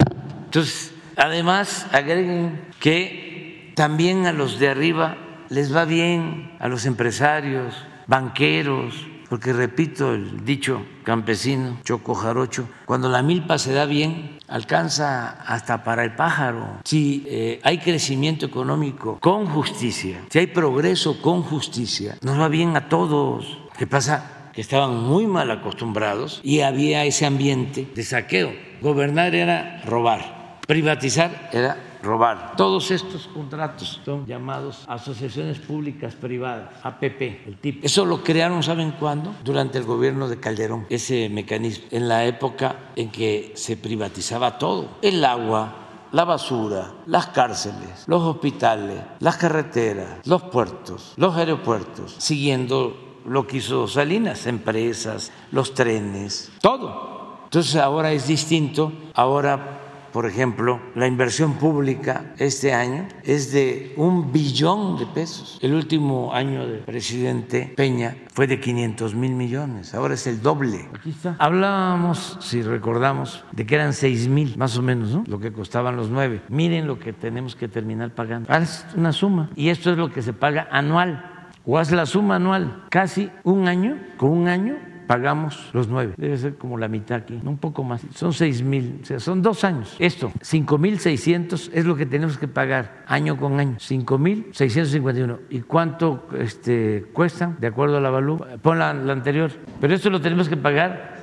[0.47, 5.17] Entonces, además, agreguen que también a los de arriba
[5.51, 7.75] les va bien a los empresarios,
[8.09, 15.31] banqueros, porque repito el dicho campesino, choco jarocho, cuando la milpa se da bien, alcanza
[15.47, 16.81] hasta para el pájaro.
[16.85, 22.77] Si eh, hay crecimiento económico con justicia, si hay progreso con justicia, nos va bien
[22.77, 23.59] a todos.
[23.79, 24.51] ¿Qué pasa?
[24.53, 28.74] Que estaban muy mal acostumbrados y había ese ambiente de saqueo.
[28.85, 32.53] Gobernar era robar, privatizar era robar.
[32.55, 37.87] Todos estos contratos son llamados asociaciones públicas privadas, APP, el tipo.
[37.87, 39.35] Eso lo crearon, ¿saben cuándo?
[39.43, 44.99] Durante el gobierno de Calderón, ese mecanismo, en la época en que se privatizaba todo,
[45.01, 45.77] el agua,
[46.13, 53.57] la basura, las cárceles, los hospitales, las carreteras, los puertos, los aeropuertos, siguiendo lo que
[53.57, 57.14] hizo Salinas, empresas, los trenes, todo.
[57.55, 64.33] Entonces ahora es distinto, ahora por ejemplo, la inversión pública este año es de un
[64.33, 65.61] billón de pesos.
[65.63, 70.89] El último año del presidente Peña fue de 500 mil millones, ahora es el doble.
[70.97, 71.37] Aquí está.
[71.39, 75.23] Hablábamos, si recordamos, de que eran 6 mil, más o menos, ¿no?
[75.29, 76.43] Lo que costaban los nueve.
[76.49, 78.53] Miren lo que tenemos que terminar pagando.
[78.53, 81.53] Haz una suma y esto es lo que se paga anual.
[81.65, 84.77] O haz la suma anual, casi un año, con un año
[85.07, 86.15] pagamos los nueve.
[86.17, 88.03] Debe ser como la mitad aquí, un poco más.
[88.15, 89.97] Son seis mil, o sea, son dos años.
[89.99, 93.77] Esto, cinco mil seiscientos es lo que tenemos que pagar año con año.
[93.79, 95.39] Cinco mil seiscientos cincuenta y uno.
[95.51, 98.45] ¿Y cuánto este, cuestan de acuerdo a la valú?
[98.63, 99.51] Pon la, la anterior.
[99.81, 101.15] Pero esto lo tenemos que pagar.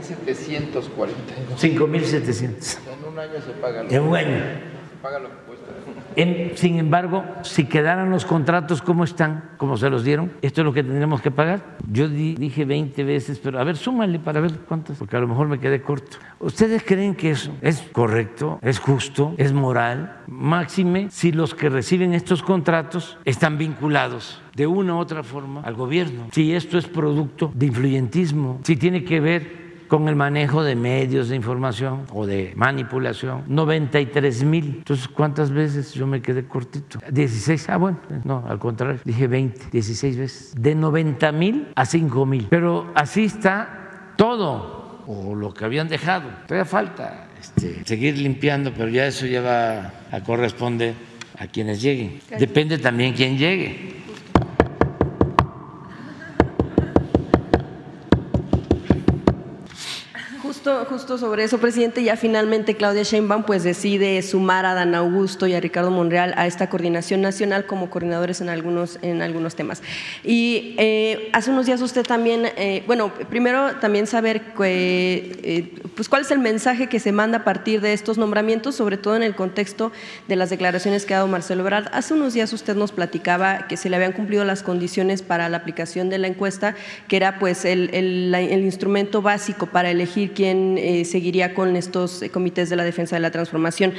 [0.00, 0.82] 5.740.
[1.58, 2.78] 5.700.
[2.88, 3.82] En un año se paga.
[3.88, 4.28] En un año.
[4.28, 5.41] Se paga lo.
[6.54, 10.72] Sin embargo, si quedaran los contratos como están, como se los dieron, esto es lo
[10.72, 11.76] que tendríamos que pagar.
[11.90, 15.28] Yo di, dije 20 veces, pero a ver, súmale para ver cuántas, porque a lo
[15.28, 16.18] mejor me quedé corto.
[16.40, 20.20] ¿Ustedes creen que eso es correcto, es justo, es moral?
[20.26, 25.74] Máxime si los que reciben estos contratos están vinculados de una u otra forma al
[25.74, 26.28] gobierno.
[26.32, 31.28] Si esto es producto de influyentismo, si tiene que ver con el manejo de medios
[31.28, 33.44] de información o de manipulación.
[33.46, 34.76] 93 mil.
[34.78, 36.98] Entonces, ¿cuántas veces yo me quedé cortito?
[37.10, 37.68] 16.
[37.68, 40.54] Ah, bueno, no, al contrario, dije 20, 16 veces.
[40.56, 42.46] De 90 mil a 5 mil.
[42.48, 46.30] Pero así está todo, o lo que habían dejado.
[46.46, 50.94] Todavía falta este, seguir limpiando, pero ya eso ya va a corresponder
[51.38, 52.18] a quienes lleguen.
[52.38, 54.01] Depende también quién llegue.
[60.62, 65.54] Justo, sobre eso, presidente, ya finalmente Claudia Sheinbaum pues decide sumar a Dan Augusto y
[65.54, 69.82] a Ricardo Monreal a esta coordinación nacional como coordinadores en algunos, en algunos temas.
[70.22, 76.22] Y eh, hace unos días usted también, eh, bueno, primero también saber eh, pues cuál
[76.22, 79.34] es el mensaje que se manda a partir de estos nombramientos, sobre todo en el
[79.34, 79.90] contexto
[80.28, 81.88] de las declaraciones que ha dado Marcelo Ebrard.
[81.92, 85.56] Hace unos días usted nos platicaba que se le habían cumplido las condiciones para la
[85.56, 86.76] aplicación de la encuesta,
[87.08, 92.24] que era pues el, el, el instrumento básico para elegir quién eh, seguiría con estos
[92.32, 93.94] comités de la defensa de la transformación.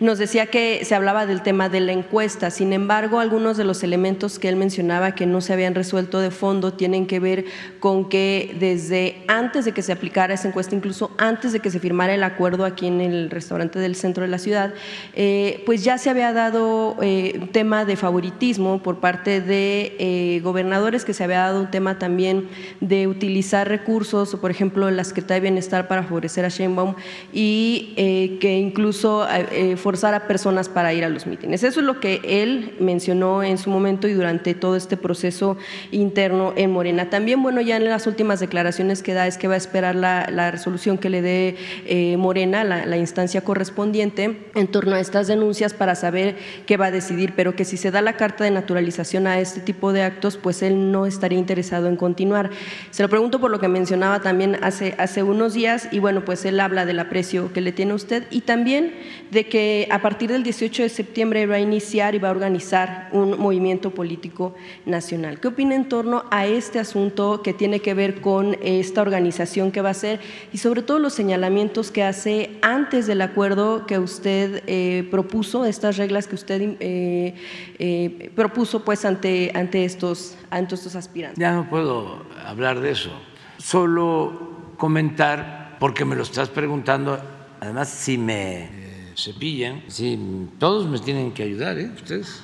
[0.00, 3.82] Nos decía que se hablaba del tema de la encuesta, sin embargo, algunos de los
[3.82, 7.44] elementos que él mencionaba que no se habían resuelto de fondo tienen que ver
[7.80, 11.80] con que desde antes de que se aplicara esa encuesta, incluso antes de que se
[11.80, 14.74] firmara el acuerdo aquí en el restaurante del centro de la ciudad,
[15.14, 21.04] eh, pues ya se había dado eh, tema de favoritismo por parte de eh, gobernadores,
[21.04, 22.48] que se había dado un tema también
[22.80, 26.94] de utilizar recursos, por ejemplo, la Secretaría de Bienestar para favorecer a Sheinbaum
[27.32, 31.62] y eh, que incluso eh, forzar a personas para ir a los mítines.
[31.62, 35.56] Eso es lo que él mencionó en su momento y durante todo este proceso
[35.90, 37.10] interno en Morena.
[37.10, 40.28] También, bueno, ya en las últimas declaraciones que da es que va a esperar la,
[40.30, 45.26] la resolución que le dé eh, Morena, la, la instancia correspondiente, en torno a estas
[45.26, 46.36] denuncias para saber
[46.66, 49.60] qué va a decidir, pero que si se da la carta de naturalización a este
[49.60, 52.50] tipo de actos, pues él no estaría interesado en continuar.
[52.90, 56.44] Se lo pregunto por lo que mencionaba también hace, hace unos días y bueno, pues
[56.44, 58.94] él habla del aprecio que le tiene a usted y también
[59.30, 63.08] de que a partir del 18 de septiembre va a iniciar y va a organizar
[63.12, 64.54] un movimiento político
[64.86, 65.40] nacional.
[65.40, 69.80] ¿Qué opina en torno a este asunto que tiene que ver con esta organización que
[69.80, 70.20] va a hacer
[70.52, 75.96] y sobre todo los señalamientos que hace antes del acuerdo que usted eh, propuso, estas
[75.96, 77.34] reglas que usted eh,
[77.78, 81.38] eh, propuso pues ante, ante, estos, ante estos aspirantes?
[81.38, 83.10] Ya no puedo hablar de eso,
[83.58, 87.20] solo comentar, porque me lo estás preguntando,
[87.60, 88.68] además si me
[89.16, 90.18] cepillan, si
[90.58, 91.90] todos me tienen que ayudar, ¿eh?
[91.94, 92.42] Ustedes.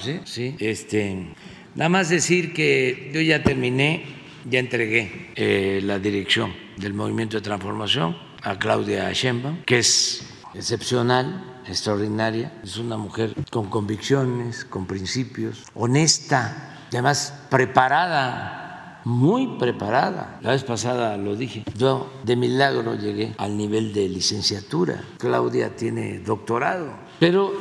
[0.00, 0.56] Sí, sí.
[0.58, 1.34] Este,
[1.74, 4.04] nada más decir que yo ya terminé,
[4.48, 11.60] ya entregué eh, la dirección del Movimiento de Transformación a Claudia Sheinbaum, que es excepcional,
[11.66, 18.65] extraordinaria, es una mujer con convicciones, con principios, honesta, además preparada,
[19.06, 20.40] muy preparada.
[20.42, 25.00] La vez pasada lo dije, yo de milagro llegué al nivel de licenciatura.
[25.18, 27.52] Claudia tiene doctorado, pero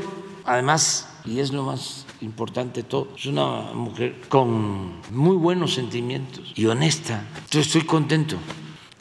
[0.43, 6.51] además, y es lo más importante de todo, es una mujer con muy buenos sentimientos
[6.55, 7.27] y honesta.
[7.51, 8.37] Yo estoy contento.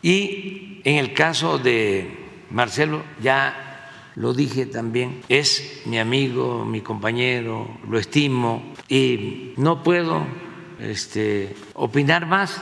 [0.03, 7.66] Y en el caso de Marcelo, ya lo dije también, es mi amigo, mi compañero,
[7.88, 10.43] lo estimo y no puedo
[10.91, 12.57] este, opinar más.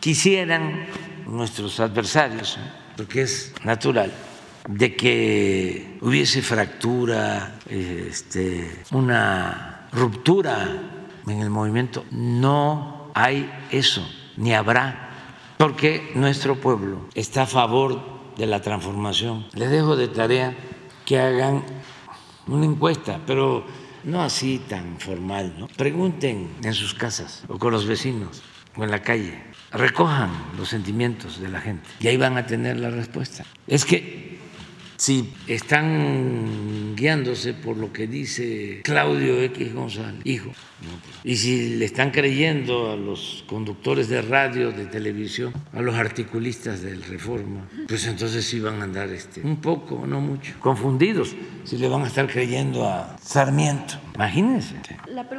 [0.00, 0.86] Quisieran
[1.26, 2.58] nuestros adversarios,
[2.96, 4.12] porque es natural,
[4.68, 12.04] de que hubiese fractura, este, una ruptura en el movimiento.
[12.10, 14.06] No hay eso,
[14.36, 15.10] ni habrá,
[15.58, 18.00] porque nuestro pueblo está a favor
[18.36, 19.46] de la transformación.
[19.54, 20.56] Les dejo de tarea
[21.04, 21.64] que hagan
[22.46, 23.64] una encuesta, pero
[24.04, 25.68] no así tan formal, ¿no?
[25.68, 28.42] Pregunten en sus casas o con los vecinos
[28.76, 32.78] o en la calle, recojan los sentimientos de la gente y ahí van a tener
[32.78, 33.44] la respuesta.
[33.66, 34.31] Es que
[35.02, 40.52] si están guiándose por lo que dice Claudio X González, hijo,
[41.24, 46.82] y si le están creyendo a los conductores de radio, de televisión, a los articulistas
[46.82, 51.34] del Reforma, pues entonces sí van a andar este, un poco, no mucho, confundidos,
[51.64, 53.94] si le van a estar creyendo a Sarmiento.
[54.14, 54.76] Imagínense.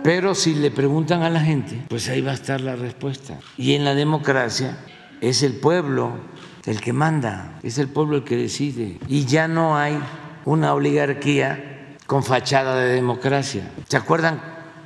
[0.03, 3.39] Pero si le preguntan a la gente, pues ahí va a estar la respuesta.
[3.57, 4.78] Y en la democracia
[5.22, 6.20] es el pueblo
[6.66, 8.99] el que manda, es el pueblo el que decide.
[9.07, 9.99] Y ya no hay
[10.45, 13.72] una oligarquía con fachada de democracia.
[13.88, 14.41] ¿Se acuerdan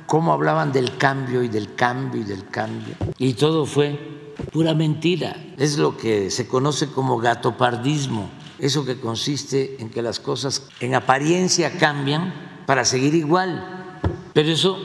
[0.06, 2.94] cómo hablaban del cambio y del cambio y del cambio?
[3.18, 5.36] Y todo fue pura mentira.
[5.56, 8.30] Es lo que se conoce como gatopardismo.
[8.58, 12.34] Eso que consiste en que las cosas en apariencia cambian
[12.66, 14.00] para seguir igual.
[14.32, 14.78] Pero eso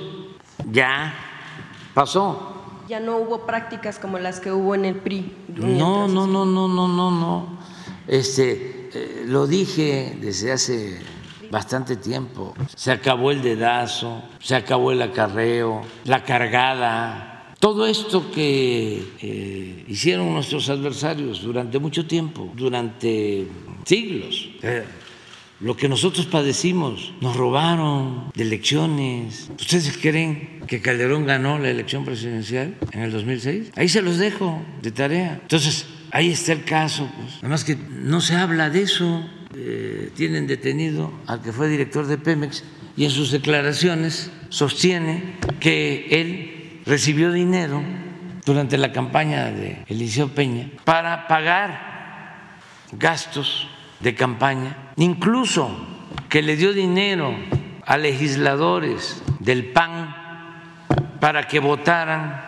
[0.71, 1.13] ya
[1.93, 2.52] pasó
[2.87, 5.31] ya no hubo prácticas como las que hubo en el PRI.
[5.55, 7.59] No, no, no, no, no, no, no.
[8.07, 10.99] Este, eh, lo dije desde hace
[11.49, 12.53] bastante tiempo.
[12.75, 17.53] Se acabó el dedazo, se acabó el acarreo, la cargada.
[17.59, 23.47] Todo esto que eh, hicieron nuestros adversarios durante mucho tiempo, durante
[23.85, 24.49] siglos.
[24.61, 24.83] Eh,
[25.63, 27.13] lo que nosotros padecimos.
[27.21, 29.49] Nos robaron de elecciones.
[29.57, 33.71] ¿Ustedes creen que Calderón ganó la elección presidencial en el 2006?
[33.75, 35.39] Ahí se los dejo de tarea.
[35.41, 37.09] Entonces, ahí está el caso.
[37.15, 37.35] Pues.
[37.37, 39.27] Nada más que no se habla de eso.
[39.55, 42.63] Eh, tienen detenido al que fue director de Pemex
[42.97, 47.83] y en sus declaraciones sostiene que él recibió dinero
[48.45, 52.57] durante la campaña de Eliseo Peña para pagar
[52.93, 53.67] gastos
[54.03, 55.71] de campaña, incluso
[56.29, 57.33] que le dio dinero
[57.85, 60.15] a legisladores del PAN
[61.19, 62.43] para que votaran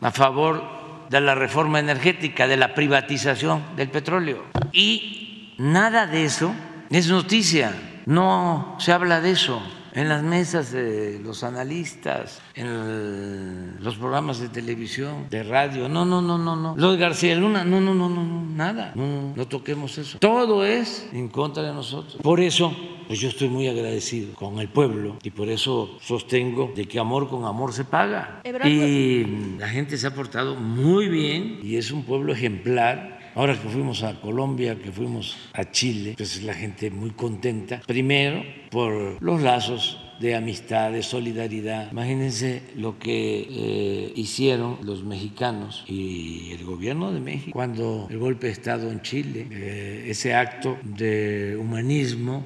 [0.00, 4.44] a favor de la reforma energética, de la privatización del petróleo.
[4.72, 6.54] Y nada de eso
[6.90, 7.74] es noticia,
[8.06, 9.62] no se habla de eso
[9.94, 15.88] en las mesas de los analistas, en los programas de televisión, de radio.
[15.88, 16.74] No, no, no, no, no.
[16.76, 18.92] Lo de García Luna, no, no, no, no, no, nada.
[18.94, 20.18] No, no toquemos eso.
[20.18, 22.16] Todo es en contra de nosotros.
[22.22, 22.76] Por eso,
[23.06, 27.28] pues yo estoy muy agradecido con el pueblo y por eso sostengo de que amor
[27.28, 28.42] con amor se paga.
[28.64, 29.24] Y
[29.58, 34.04] la gente se ha portado muy bien y es un pueblo ejemplar Ahora que fuimos
[34.04, 37.80] a Colombia, que fuimos a Chile, pues la gente muy contenta.
[37.84, 41.92] Primero, por los lazos de amistad, de solidaridad.
[41.92, 48.46] Imagínense lo que eh, hicieron los mexicanos y el gobierno de México cuando el golpe
[48.46, 52.42] de Estado en Chile, eh, ese acto de humanismo,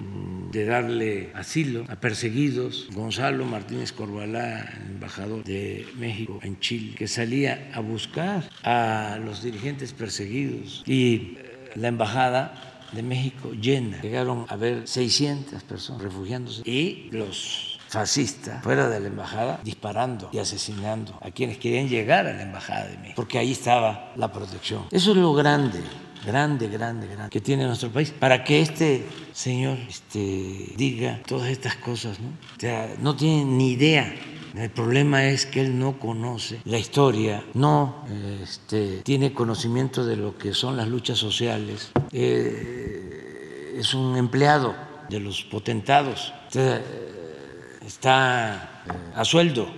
[0.51, 2.89] de darle asilo a perseguidos.
[2.95, 9.93] Gonzalo Martínez Corbalá, embajador de México en Chile, que salía a buscar a los dirigentes
[9.93, 14.01] perseguidos y eh, la embajada de México llena.
[14.01, 20.39] Llegaron a ver 600 personas refugiándose y los fascistas fuera de la embajada disparando y
[20.39, 24.85] asesinando a quienes querían llegar a la embajada de México, porque ahí estaba la protección.
[24.91, 25.83] Eso es lo grande
[26.27, 31.77] grande, grande, grande que tiene nuestro país para que este señor este, diga todas estas
[31.77, 32.19] cosas.
[32.21, 32.33] ¿no?
[33.01, 34.13] No tiene ni idea
[34.57, 38.05] el problema es que él no conoce la historia, no
[38.43, 44.75] este, tiene conocimiento de lo que son las luchas sociales, eh, es un empleado
[45.09, 46.33] de los potentados,
[47.89, 49.75] está eh, a sueldo,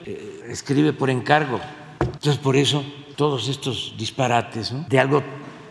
[0.49, 1.61] escribe por encargo.
[2.01, 2.85] Entonces, por eso
[3.17, 5.23] todos estos disparates de algo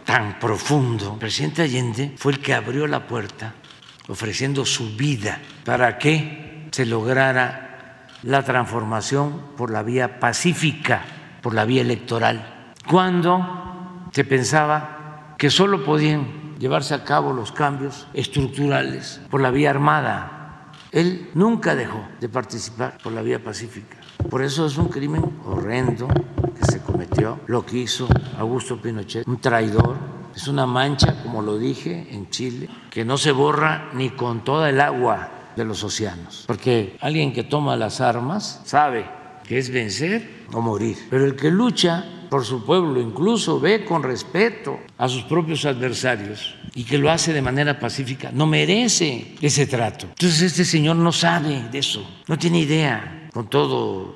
[0.05, 1.13] tan profundo.
[1.13, 3.53] El presidente Allende fue el que abrió la puerta
[4.07, 11.03] ofreciendo su vida para que se lograra la transformación por la vía pacífica,
[11.41, 18.07] por la vía electoral, cuando se pensaba que solo podían llevarse a cabo los cambios
[18.13, 20.38] estructurales por la vía armada.
[20.91, 23.97] Él nunca dejó de participar por la vía pacífica.
[24.29, 29.39] Por eso es un crimen horrendo que se cometió, lo que hizo Augusto Pinochet, un
[29.39, 29.97] traidor.
[30.35, 34.69] Es una mancha, como lo dije, en Chile, que no se borra ni con toda
[34.69, 36.45] el agua de los océanos.
[36.47, 39.05] Porque alguien que toma las armas sabe
[39.43, 40.97] que es vencer o morir.
[41.09, 46.55] Pero el que lucha por su pueblo, incluso ve con respeto a sus propios adversarios
[46.75, 50.07] y que lo hace de manera pacífica, no merece ese trato.
[50.09, 54.15] Entonces este señor no sabe de eso, no tiene idea con todo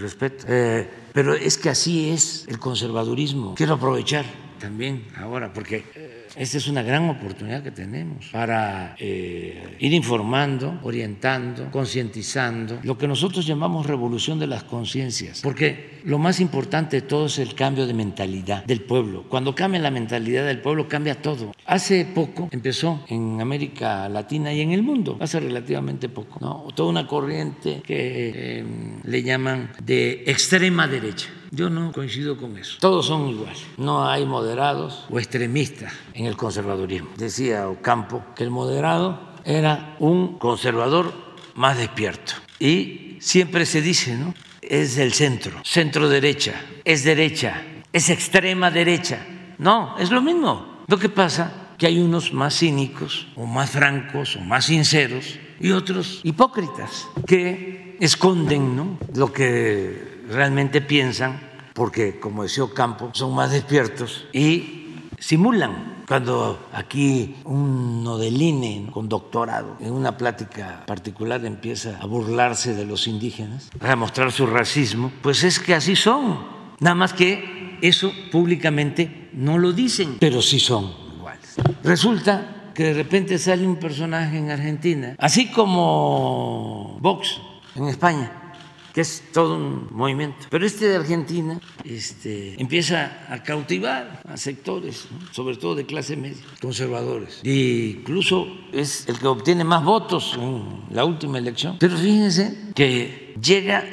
[0.00, 0.44] respeto.
[0.48, 3.54] Eh, pero es que así es el conservadurismo.
[3.54, 4.24] Quiero aprovechar
[4.58, 10.78] también ahora, porque eh, esta es una gran oportunidad que tenemos para eh, ir informando,
[10.82, 17.02] orientando, concientizando, lo que nosotros llamamos revolución de las conciencias, porque lo más importante de
[17.02, 19.24] todo es el cambio de mentalidad del pueblo.
[19.28, 21.52] Cuando cambia la mentalidad del pueblo, cambia todo.
[21.66, 26.68] Hace poco empezó en América Latina y en el mundo, hace relativamente poco, ¿no?
[26.74, 28.64] toda una corriente que eh,
[29.02, 32.78] le llaman de extrema derecha yo no coincido con eso.
[32.80, 33.64] Todos son iguales.
[33.76, 37.10] No hay moderados o extremistas en el conservadurismo.
[37.16, 41.12] Decía Ocampo que el moderado era un conservador
[41.54, 42.34] más despierto.
[42.58, 44.34] Y siempre se dice, ¿no?
[44.60, 49.26] Es el centro, centro derecha, es derecha, es extrema derecha.
[49.58, 50.84] No, es lo mismo.
[50.86, 55.70] Lo que pasa que hay unos más cínicos o más francos o más sinceros y
[55.70, 58.98] otros hipócritas que esconden ¿no?
[59.14, 61.40] lo que realmente piensan,
[61.74, 64.78] porque como decía Ocampo, son más despiertos y
[65.18, 65.98] simulan.
[66.06, 72.86] Cuando aquí uno del INE con doctorado en una plática particular empieza a burlarse de
[72.86, 76.38] los indígenas, a mostrar su racismo, pues es que así son.
[76.80, 81.56] Nada más que eso públicamente no lo dicen, pero sí son iguales.
[81.84, 87.38] Resulta que de repente sale un personaje en Argentina, así como Vox
[87.74, 88.47] en España,
[88.92, 90.46] que es todo un movimiento.
[90.50, 96.42] Pero este de Argentina este, empieza a cautivar a sectores, sobre todo de clase media,
[96.60, 97.40] conservadores.
[97.44, 101.76] E incluso es el que obtiene más votos en la última elección.
[101.78, 103.84] Pero fíjense que llega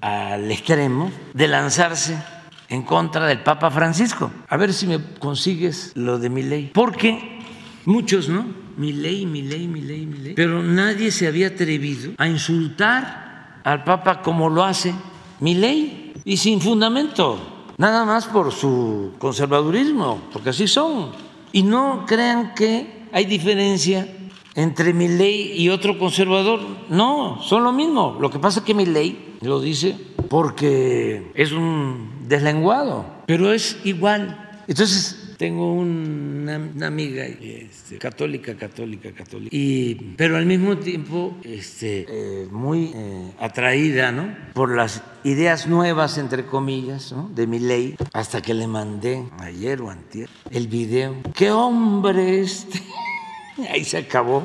[0.00, 2.16] al extremo de lanzarse
[2.68, 4.30] en contra del Papa Francisco.
[4.48, 6.70] A ver si me consigues lo de mi ley.
[6.72, 7.40] Porque
[7.84, 8.46] muchos, ¿no?
[8.76, 10.34] Mi ley, mi ley, mi ley, mi ley.
[10.34, 13.27] Pero nadie se había atrevido a insultar
[13.68, 14.94] al Papa como lo hace
[15.40, 17.38] mi ley y sin fundamento,
[17.76, 21.10] nada más por su conservadurismo, porque así son.
[21.52, 24.08] Y no crean que hay diferencia
[24.54, 26.60] entre mi ley y otro conservador.
[26.88, 28.16] No, son lo mismo.
[28.18, 29.98] Lo que pasa es que mi ley lo dice
[30.30, 34.62] porque es un deslenguado, pero es igual.
[34.66, 39.56] Entonces, tengo una, amiga este, católica, católica, católica,
[40.16, 44.34] pero al mismo tiempo este, eh, muy eh, atraída ¿no?
[44.52, 49.90] por las ideas nuevas, entre comillas, de mi ley, hasta que le mandé ayer o
[49.90, 51.14] antier el video.
[51.36, 52.82] ¡Qué hombre este!
[53.70, 54.44] Ahí se acabó,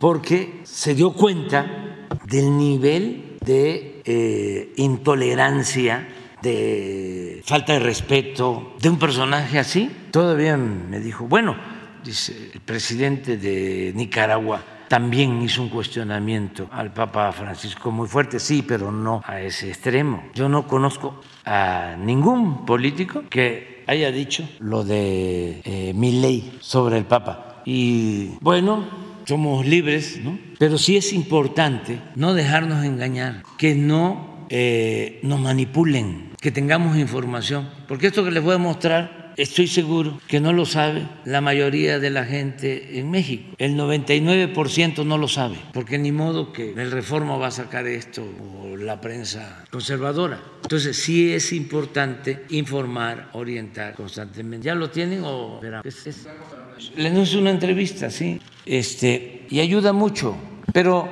[0.00, 6.08] porque se dio cuenta del nivel de eh, intolerancia
[6.44, 9.90] de falta de respeto de un personaje así.
[10.10, 11.56] Todavía me dijo, bueno,
[12.04, 18.62] dice el presidente de Nicaragua también hizo un cuestionamiento al Papa Francisco muy fuerte, sí,
[18.62, 20.22] pero no a ese extremo.
[20.34, 26.98] Yo no conozco a ningún político que haya dicho lo de eh, mi ley sobre
[26.98, 27.62] el Papa.
[27.64, 28.84] Y bueno,
[29.24, 30.38] somos libres, ¿no?
[30.58, 37.70] Pero sí es importante no dejarnos engañar, que no eh, nos manipulen que tengamos información,
[37.88, 41.98] porque esto que les voy a mostrar, estoy seguro que no lo sabe la mayoría
[41.98, 43.54] de la gente en México.
[43.56, 48.22] El 99% no lo sabe, porque ni modo que el Reforma va a sacar esto
[48.22, 50.38] o la prensa conservadora.
[50.64, 54.66] Entonces sí es importante informar, orientar constantemente.
[54.66, 60.36] ¿Ya lo tienen o Les es una entrevista, sí, este, y ayuda mucho,
[60.74, 61.08] pero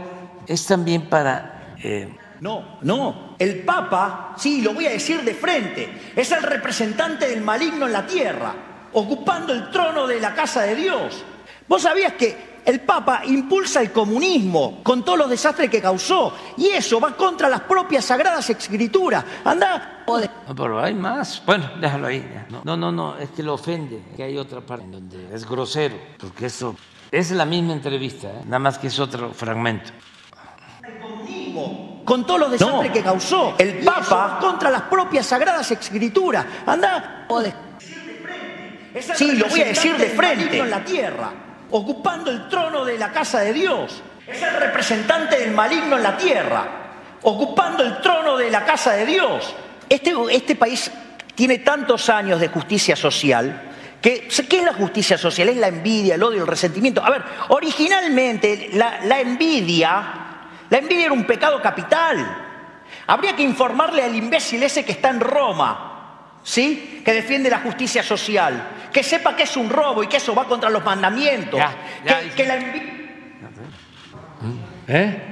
[0.46, 2.08] es también para eh,
[2.42, 3.36] no, no.
[3.38, 7.92] El Papa, sí, lo voy a decir de frente, es el representante del maligno en
[7.92, 8.52] la tierra,
[8.94, 11.22] ocupando el trono de la casa de Dios.
[11.68, 16.66] ¿Vos sabías que el Papa impulsa el comunismo con todos los desastres que causó y
[16.66, 19.24] eso va contra las propias sagradas escrituras?
[19.44, 20.02] Anda.
[20.48, 21.40] No, pero hay más.
[21.46, 22.28] Bueno, déjalo ahí.
[22.64, 25.94] No, no, no, es que lo ofende, que hay otra parte en donde es grosero,
[26.18, 26.74] porque eso
[27.12, 28.42] Es la misma entrevista, ¿eh?
[28.46, 29.92] nada más que es otro fragmento.
[32.04, 36.44] Con todos los desastres que causó el Papa contra las propias sagradas escrituras.
[36.66, 37.26] Anda.
[39.14, 40.58] Sí, lo voy a decir de frente.
[40.58, 41.30] en la tierra,
[41.70, 44.02] ocupando el trono de la casa de Dios.
[44.26, 46.64] Es el representante del maligno en la tierra,
[47.22, 49.54] ocupando el trono de la casa de Dios.
[49.88, 50.90] Este, este país
[51.34, 53.72] tiene tantos años de justicia social
[54.02, 55.48] que, ¿Qué es la justicia social?
[55.48, 57.04] Es la envidia, el odio, el resentimiento.
[57.04, 60.21] A ver, originalmente la, la envidia,
[60.72, 62.16] la envidia era un pecado capital.
[63.06, 67.02] Habría que informarle al imbécil ese que está en Roma, ¿sí?
[67.04, 70.46] Que defiende la justicia social, que sepa que es un robo y que eso va
[70.46, 71.58] contra los mandamientos.
[71.58, 72.92] Ya, ya, que, que la envidia...
[74.88, 75.22] ¿Eh?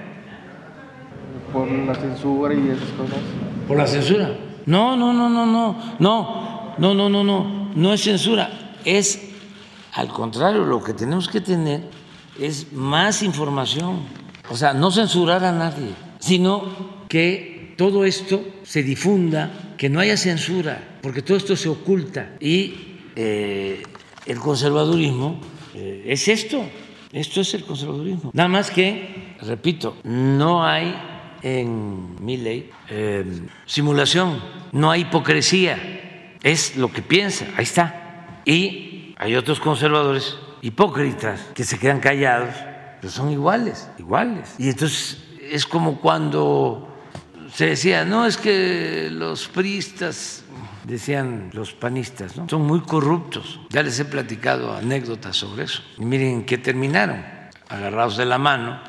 [1.50, 3.18] Por la censura y esas cosas.
[3.66, 4.36] ¿Por la censura?
[4.66, 8.50] No, no, no, no, no, no, no, no, no, no, no es censura,
[8.84, 9.26] es
[9.94, 11.88] al contrario, lo que tenemos que tener
[12.38, 14.00] es más información,
[14.50, 16.64] o sea, no censurar a nadie, sino
[17.08, 22.74] que todo esto se difunda, que no haya censura, porque todo esto se oculta y
[23.16, 23.82] eh,
[24.26, 25.40] el conservadurismo
[25.74, 26.62] eh, es esto,
[27.12, 28.30] esto es el conservadurismo.
[28.34, 30.94] Nada más que, repito, no hay
[31.42, 33.24] en mi ley eh,
[33.66, 34.42] simulación,
[34.72, 38.42] no hay hipocresía, es lo que piensa, ahí está.
[38.44, 42.54] Y hay otros conservadores hipócritas que se quedan callados,
[43.00, 44.54] pero son iguales, iguales.
[44.58, 45.18] Y entonces
[45.50, 46.88] es como cuando
[47.54, 50.44] se decía, no, es que los priistas,
[50.84, 52.48] decían los panistas, ¿no?
[52.48, 53.60] son muy corruptos.
[53.70, 55.82] Ya les he platicado anécdotas sobre eso.
[55.98, 57.24] Y miren qué terminaron,
[57.68, 58.80] agarrados de la mano.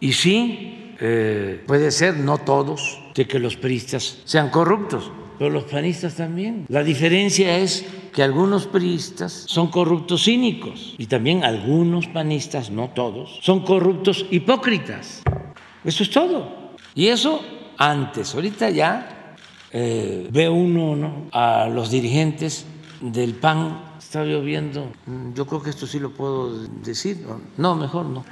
[0.00, 5.10] Y sí, eh, puede ser, no todos, de que los priistas sean corruptos,
[5.42, 6.66] pero los panistas también.
[6.68, 7.84] La diferencia es
[8.14, 15.24] que algunos priistas son corruptos cínicos y también algunos panistas, no todos, son corruptos hipócritas.
[15.84, 16.76] Eso es todo.
[16.94, 17.42] Y eso
[17.76, 19.34] antes, ahorita ya
[19.72, 21.26] eh, ve uno ¿no?
[21.32, 22.64] a los dirigentes
[23.00, 27.26] del PAN, está lloviendo, mm, yo creo que esto sí lo puedo decir,
[27.56, 28.24] no, mejor no.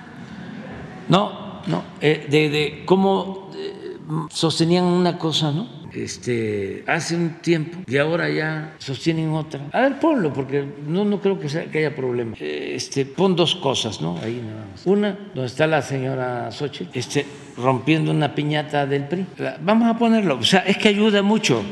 [1.08, 3.96] No, no, eh, de, cómo eh,
[4.30, 5.79] sostenían una cosa, ¿no?
[5.92, 9.60] Este, hace un tiempo y ahora ya sostienen otra.
[9.72, 12.36] A ver, ponlo, porque no, no creo que, haya problema.
[12.38, 14.18] Este, pon dos cosas, ¿no?
[14.18, 14.86] Ahí nada más.
[14.86, 17.26] Una, donde está la señora Xochitl, este,
[17.56, 19.26] rompiendo una piñata del PRI.
[19.62, 21.62] Vamos a ponerlo, o sea, es que ayuda mucho.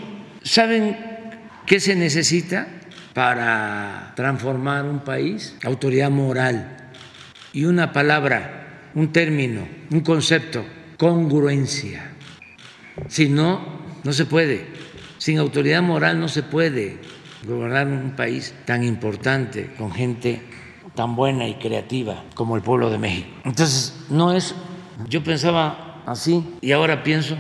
[0.43, 0.97] ¿Saben
[1.67, 2.69] qué se necesita
[3.15, 5.57] para transformar un país?
[5.65, 6.79] Autoridad moral
[7.53, 10.65] y una palabra, un término, un concepto,
[10.97, 12.13] congruencia.
[13.09, 14.67] Si no, no se puede.
[15.19, 17.01] Sin autoridad moral no se puede
[17.47, 20.43] gobernar un país tan importante, con gente
[20.95, 23.29] tan buena y creativa como el pueblo de México.
[23.45, 24.55] Entonces, no es,
[25.09, 27.37] yo pensaba así y ahora pienso,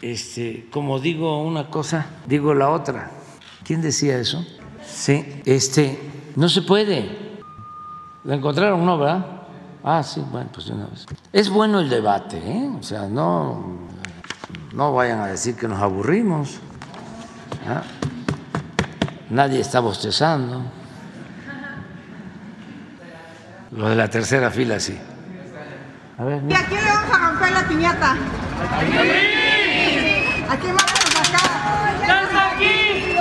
[0.00, 3.10] este, como digo una cosa, digo la otra.
[3.64, 4.46] ¿Quién decía eso?
[4.86, 5.98] Sí, este,
[6.36, 7.24] no se puede.
[8.24, 9.26] ¿La encontraron, no, verdad?
[9.82, 11.04] Ah, sí, bueno, pues de una vez.
[11.30, 12.70] Es bueno el debate, ¿eh?
[12.78, 13.80] O sea, no,
[14.74, 16.60] no vayan a decir que nos aburrimos.
[17.66, 17.82] ¿ah?
[19.30, 20.62] Nadie está bostezando.
[23.70, 24.98] Lo de la tercera fila, sí.
[26.18, 28.12] A ver, ¿Y a quién le vamos a romper la piñata?
[28.12, 28.16] ¿A
[30.56, 31.94] quién vamos a sacar?
[32.00, 33.16] ¡Estás aquí!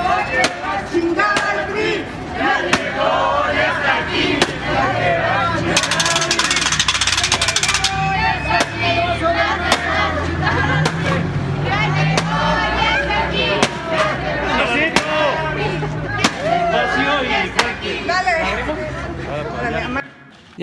[0.92, 2.06] ¡Chingada al PRI!
[2.38, 2.72] Dale.
[3.56, 5.43] Ya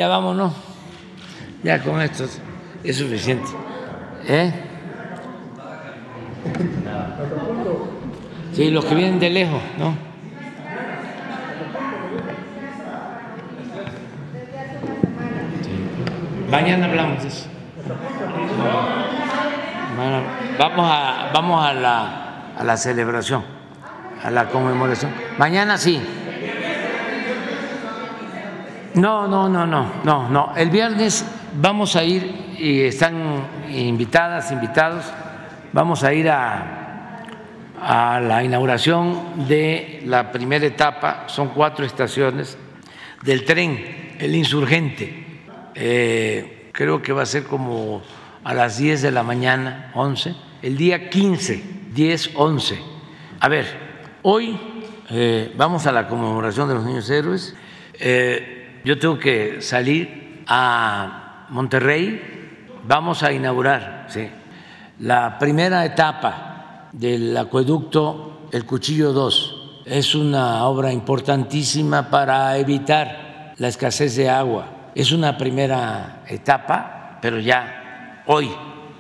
[0.09, 0.53] vámonos.
[1.63, 2.25] Ya con esto
[2.85, 3.49] es suficiente.
[4.27, 4.53] ¿Eh?
[8.53, 9.95] Sí, los que vienen de lejos, ¿no?
[15.63, 15.71] Sí.
[16.51, 17.47] Mañana hablamos de eso.
[19.97, 20.23] Mañana-
[20.59, 23.43] Vamos a, vamos a la, a la celebración,
[24.23, 25.11] a la conmemoración.
[25.39, 26.01] Mañana sí.
[28.95, 30.53] No, no, no, no, no, no.
[30.57, 31.25] El viernes
[31.55, 35.05] vamos a ir y están invitadas, invitados.
[35.73, 37.25] Vamos a ir a,
[37.81, 41.25] a la inauguración de la primera etapa.
[41.29, 42.59] Son cuatro estaciones
[43.23, 45.25] del tren, el insurgente.
[45.75, 48.03] Eh, creo que va a ser como
[48.43, 51.63] a las 10 de la mañana, 11, el día 15,
[51.95, 52.79] 10, 11.
[53.39, 53.67] A ver,
[54.23, 54.59] hoy
[55.11, 57.55] eh, vamos a la conmemoración de los niños héroes.
[57.95, 64.29] Eh, yo tengo que salir a Monterrey, vamos a inaugurar sí,
[65.01, 69.83] la primera etapa del acueducto El Cuchillo 2.
[69.87, 74.91] Es una obra importantísima para evitar la escasez de agua.
[74.95, 78.51] Es una primera etapa, pero ya hoy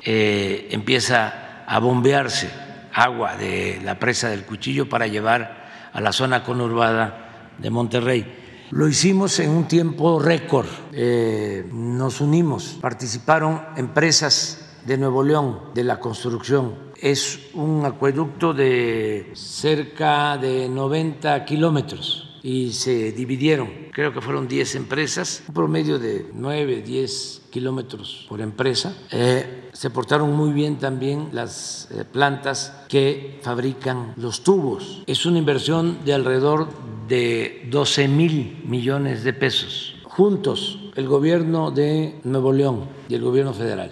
[0.03, 2.51] eh, empieza a bombearse
[2.93, 5.61] agua de la presa del Cuchillo para llevar
[5.93, 8.40] a la zona conurbada de Monterrey.
[8.73, 15.83] Lo hicimos en un tiempo récord, eh, nos unimos, participaron empresas de Nuevo León de
[15.83, 16.77] la construcción.
[16.95, 24.77] Es un acueducto de cerca de 90 kilómetros y se dividieron, creo que fueron 10
[24.77, 28.95] empresas, un promedio de 9, 10 kilómetros por empresa.
[29.11, 35.03] Eh, se portaron muy bien también las eh, plantas que fabrican los tubos.
[35.09, 36.69] Es una inversión de alrededor
[37.11, 39.97] de 12 mil millones de pesos.
[40.05, 43.91] Juntos, el gobierno de Nuevo León y el gobierno federal.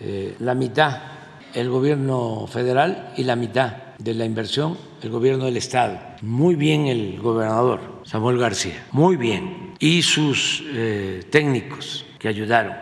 [0.00, 1.02] Eh, la mitad
[1.56, 5.98] el gobierno federal y la mitad de la inversión el gobierno del Estado.
[6.20, 9.74] Muy bien el gobernador Samuel García, muy bien.
[9.78, 12.74] Y sus eh, técnicos que ayudaron.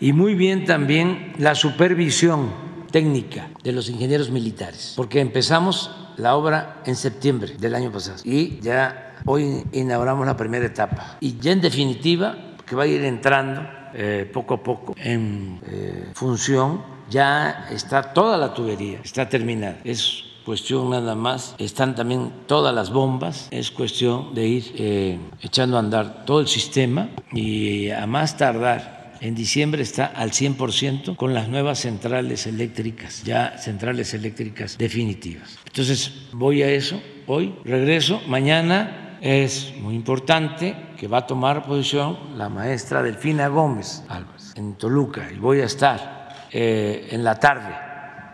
[0.00, 2.50] Y muy bien también la supervisión
[2.90, 8.60] técnica de los ingenieros militares, porque empezamos la obra en septiembre del año pasado y
[8.60, 11.16] ya hoy inauguramos la primera etapa.
[11.20, 12.36] Y ya en definitiva,
[12.66, 13.62] que va a ir entrando
[13.94, 19.78] eh, poco a poco en eh, función, ya está toda la tubería, está terminada.
[19.84, 25.76] Es cuestión nada más, están también todas las bombas, es cuestión de ir eh, echando
[25.76, 31.32] a andar todo el sistema y a más tardar en diciembre está al 100% con
[31.32, 35.58] las nuevas centrales eléctricas, ya centrales eléctricas definitivas.
[35.72, 42.36] Entonces voy a eso hoy, regreso, mañana es muy importante que va a tomar posición
[42.36, 47.74] la maestra Delfina Gómez Álvarez en Toluca y voy a estar eh, en la tarde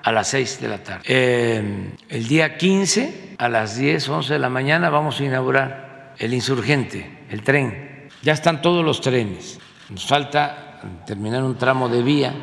[0.02, 1.04] a las 6 de la tarde.
[1.06, 6.34] Eh, el día 15 a las 10, 11 de la mañana vamos a inaugurar el
[6.34, 8.08] insurgente, el tren.
[8.22, 9.60] Ya están todos los trenes.
[9.90, 12.34] Nos falta terminar un tramo de vía.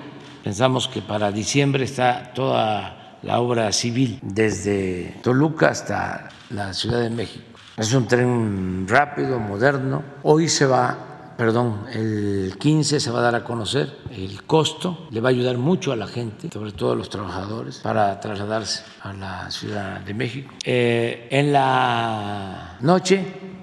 [0.42, 7.10] Pensamos que para diciembre está toda la obra civil desde Toluca hasta la Ciudad de
[7.10, 7.44] México.
[7.76, 10.04] Es un tren rápido, moderno.
[10.24, 15.20] Hoy se va perdón, el 15 se va a dar a conocer el costo, le
[15.20, 19.12] va a ayudar mucho a la gente, sobre todo a los trabajadores, para trasladarse a
[19.12, 20.54] la Ciudad de México.
[20.64, 23.22] Eh, en la noche,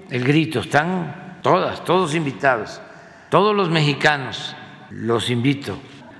[0.09, 2.79] el grito, están todas, todos invitados,
[3.31, 4.55] todos los mexicanos,
[4.91, 5.75] los invito,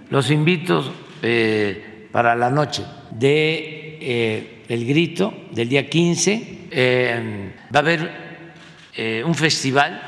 [0.09, 0.83] los invito
[1.21, 6.69] eh, para la noche de eh, el grito del día 15,
[7.75, 8.23] va a haber
[9.25, 10.01] un festival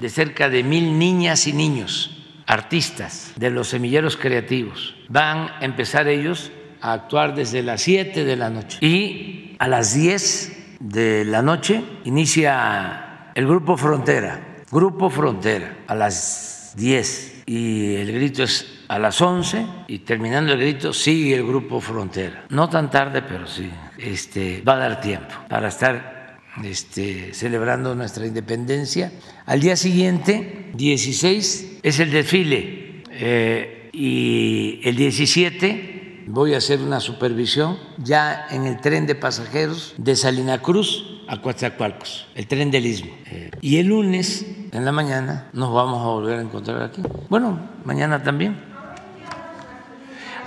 [0.00, 4.96] de cerca de mil niñas y niños, artistas de los semilleros creativos.
[5.08, 9.94] Van a empezar ellos a actuar desde las 7 de la noche y a las
[9.94, 14.64] 10 de la noche inicia el Grupo Frontera.
[14.70, 20.60] Grupo Frontera a las 10 y el grito es a las 11 y terminando el
[20.60, 22.44] grito sigue el Grupo Frontera.
[22.50, 28.26] No tan tarde, pero sí, este, va a dar tiempo para estar este, celebrando nuestra
[28.26, 29.12] independencia.
[29.46, 37.00] Al día siguiente, 16, es el desfile eh, y el 17 voy a hacer una
[37.00, 42.86] supervisión ya en el tren de pasajeros de Salina Cruz a Coatzacoalcos, el tren del
[42.86, 43.12] Istmo.
[43.26, 47.02] Eh, y el lunes en la mañana nos vamos a volver a encontrar aquí.
[47.28, 48.75] Bueno, mañana también.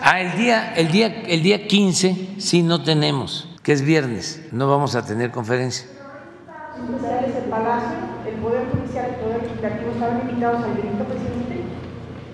[0.01, 4.69] Ah, el día, el día, el día 15 sí no tenemos, que es viernes, no
[4.69, 5.87] vamos a tener conferencia
[6.79, 7.97] el Palacio,
[8.27, 11.63] el Poder Judicial y el Poder Legislativo estaban invitados al grito, presidente?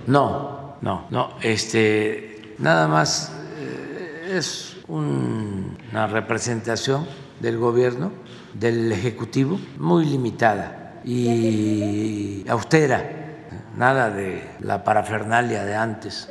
[0.07, 1.29] No, no, no.
[1.41, 7.07] Este, nada más eh, es una representación
[7.39, 8.11] del gobierno,
[8.53, 13.21] del Ejecutivo, muy limitada y austera.
[13.77, 16.29] Nada de la parafernalia de antes.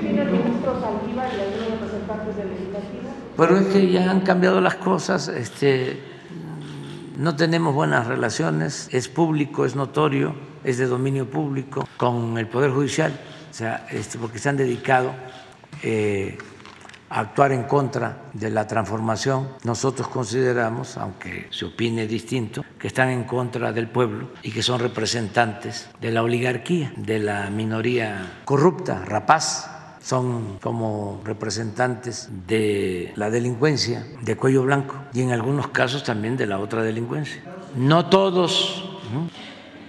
[0.00, 0.43] ¿Viene
[3.36, 5.28] Pero es que ya han cambiado las cosas.
[5.28, 6.00] Este,
[7.16, 12.70] no tenemos buenas relaciones, es público, es notorio, es de dominio público con el Poder
[12.70, 13.12] Judicial,
[13.50, 15.12] o sea, este, porque se han dedicado
[15.82, 16.38] eh,
[17.10, 19.48] a actuar en contra de la transformación.
[19.62, 24.80] Nosotros consideramos, aunque se opine distinto, que están en contra del pueblo y que son
[24.80, 29.73] representantes de la oligarquía, de la minoría corrupta, rapaz,
[30.04, 36.46] son como representantes de la delincuencia de cuello blanco y en algunos casos también de
[36.46, 37.42] la otra delincuencia.
[37.74, 39.00] No todos,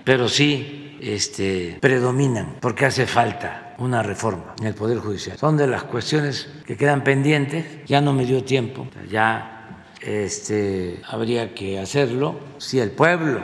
[0.06, 5.38] pero sí este, predominan, porque hace falta una reforma en el Poder Judicial.
[5.38, 11.54] Son de las cuestiones que quedan pendientes, ya no me dio tiempo, ya este, habría
[11.54, 13.42] que hacerlo si el pueblo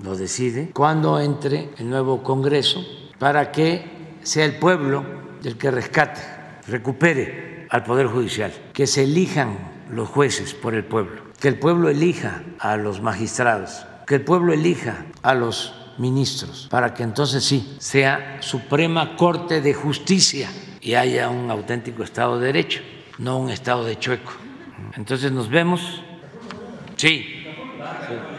[0.00, 2.84] lo decide, cuando entre el nuevo Congreso,
[3.18, 3.84] para que
[4.22, 6.20] sea el pueblo el que rescate,
[6.66, 9.58] recupere al Poder Judicial, que se elijan
[9.90, 14.52] los jueces por el pueblo, que el pueblo elija a los magistrados, que el pueblo
[14.52, 21.28] elija a los ministros, para que entonces sí sea Suprema Corte de Justicia y haya
[21.28, 22.80] un auténtico Estado de Derecho,
[23.18, 24.32] no un Estado de chueco.
[24.96, 26.02] Entonces nos vemos.
[26.96, 27.44] Sí.
[28.08, 28.33] sí.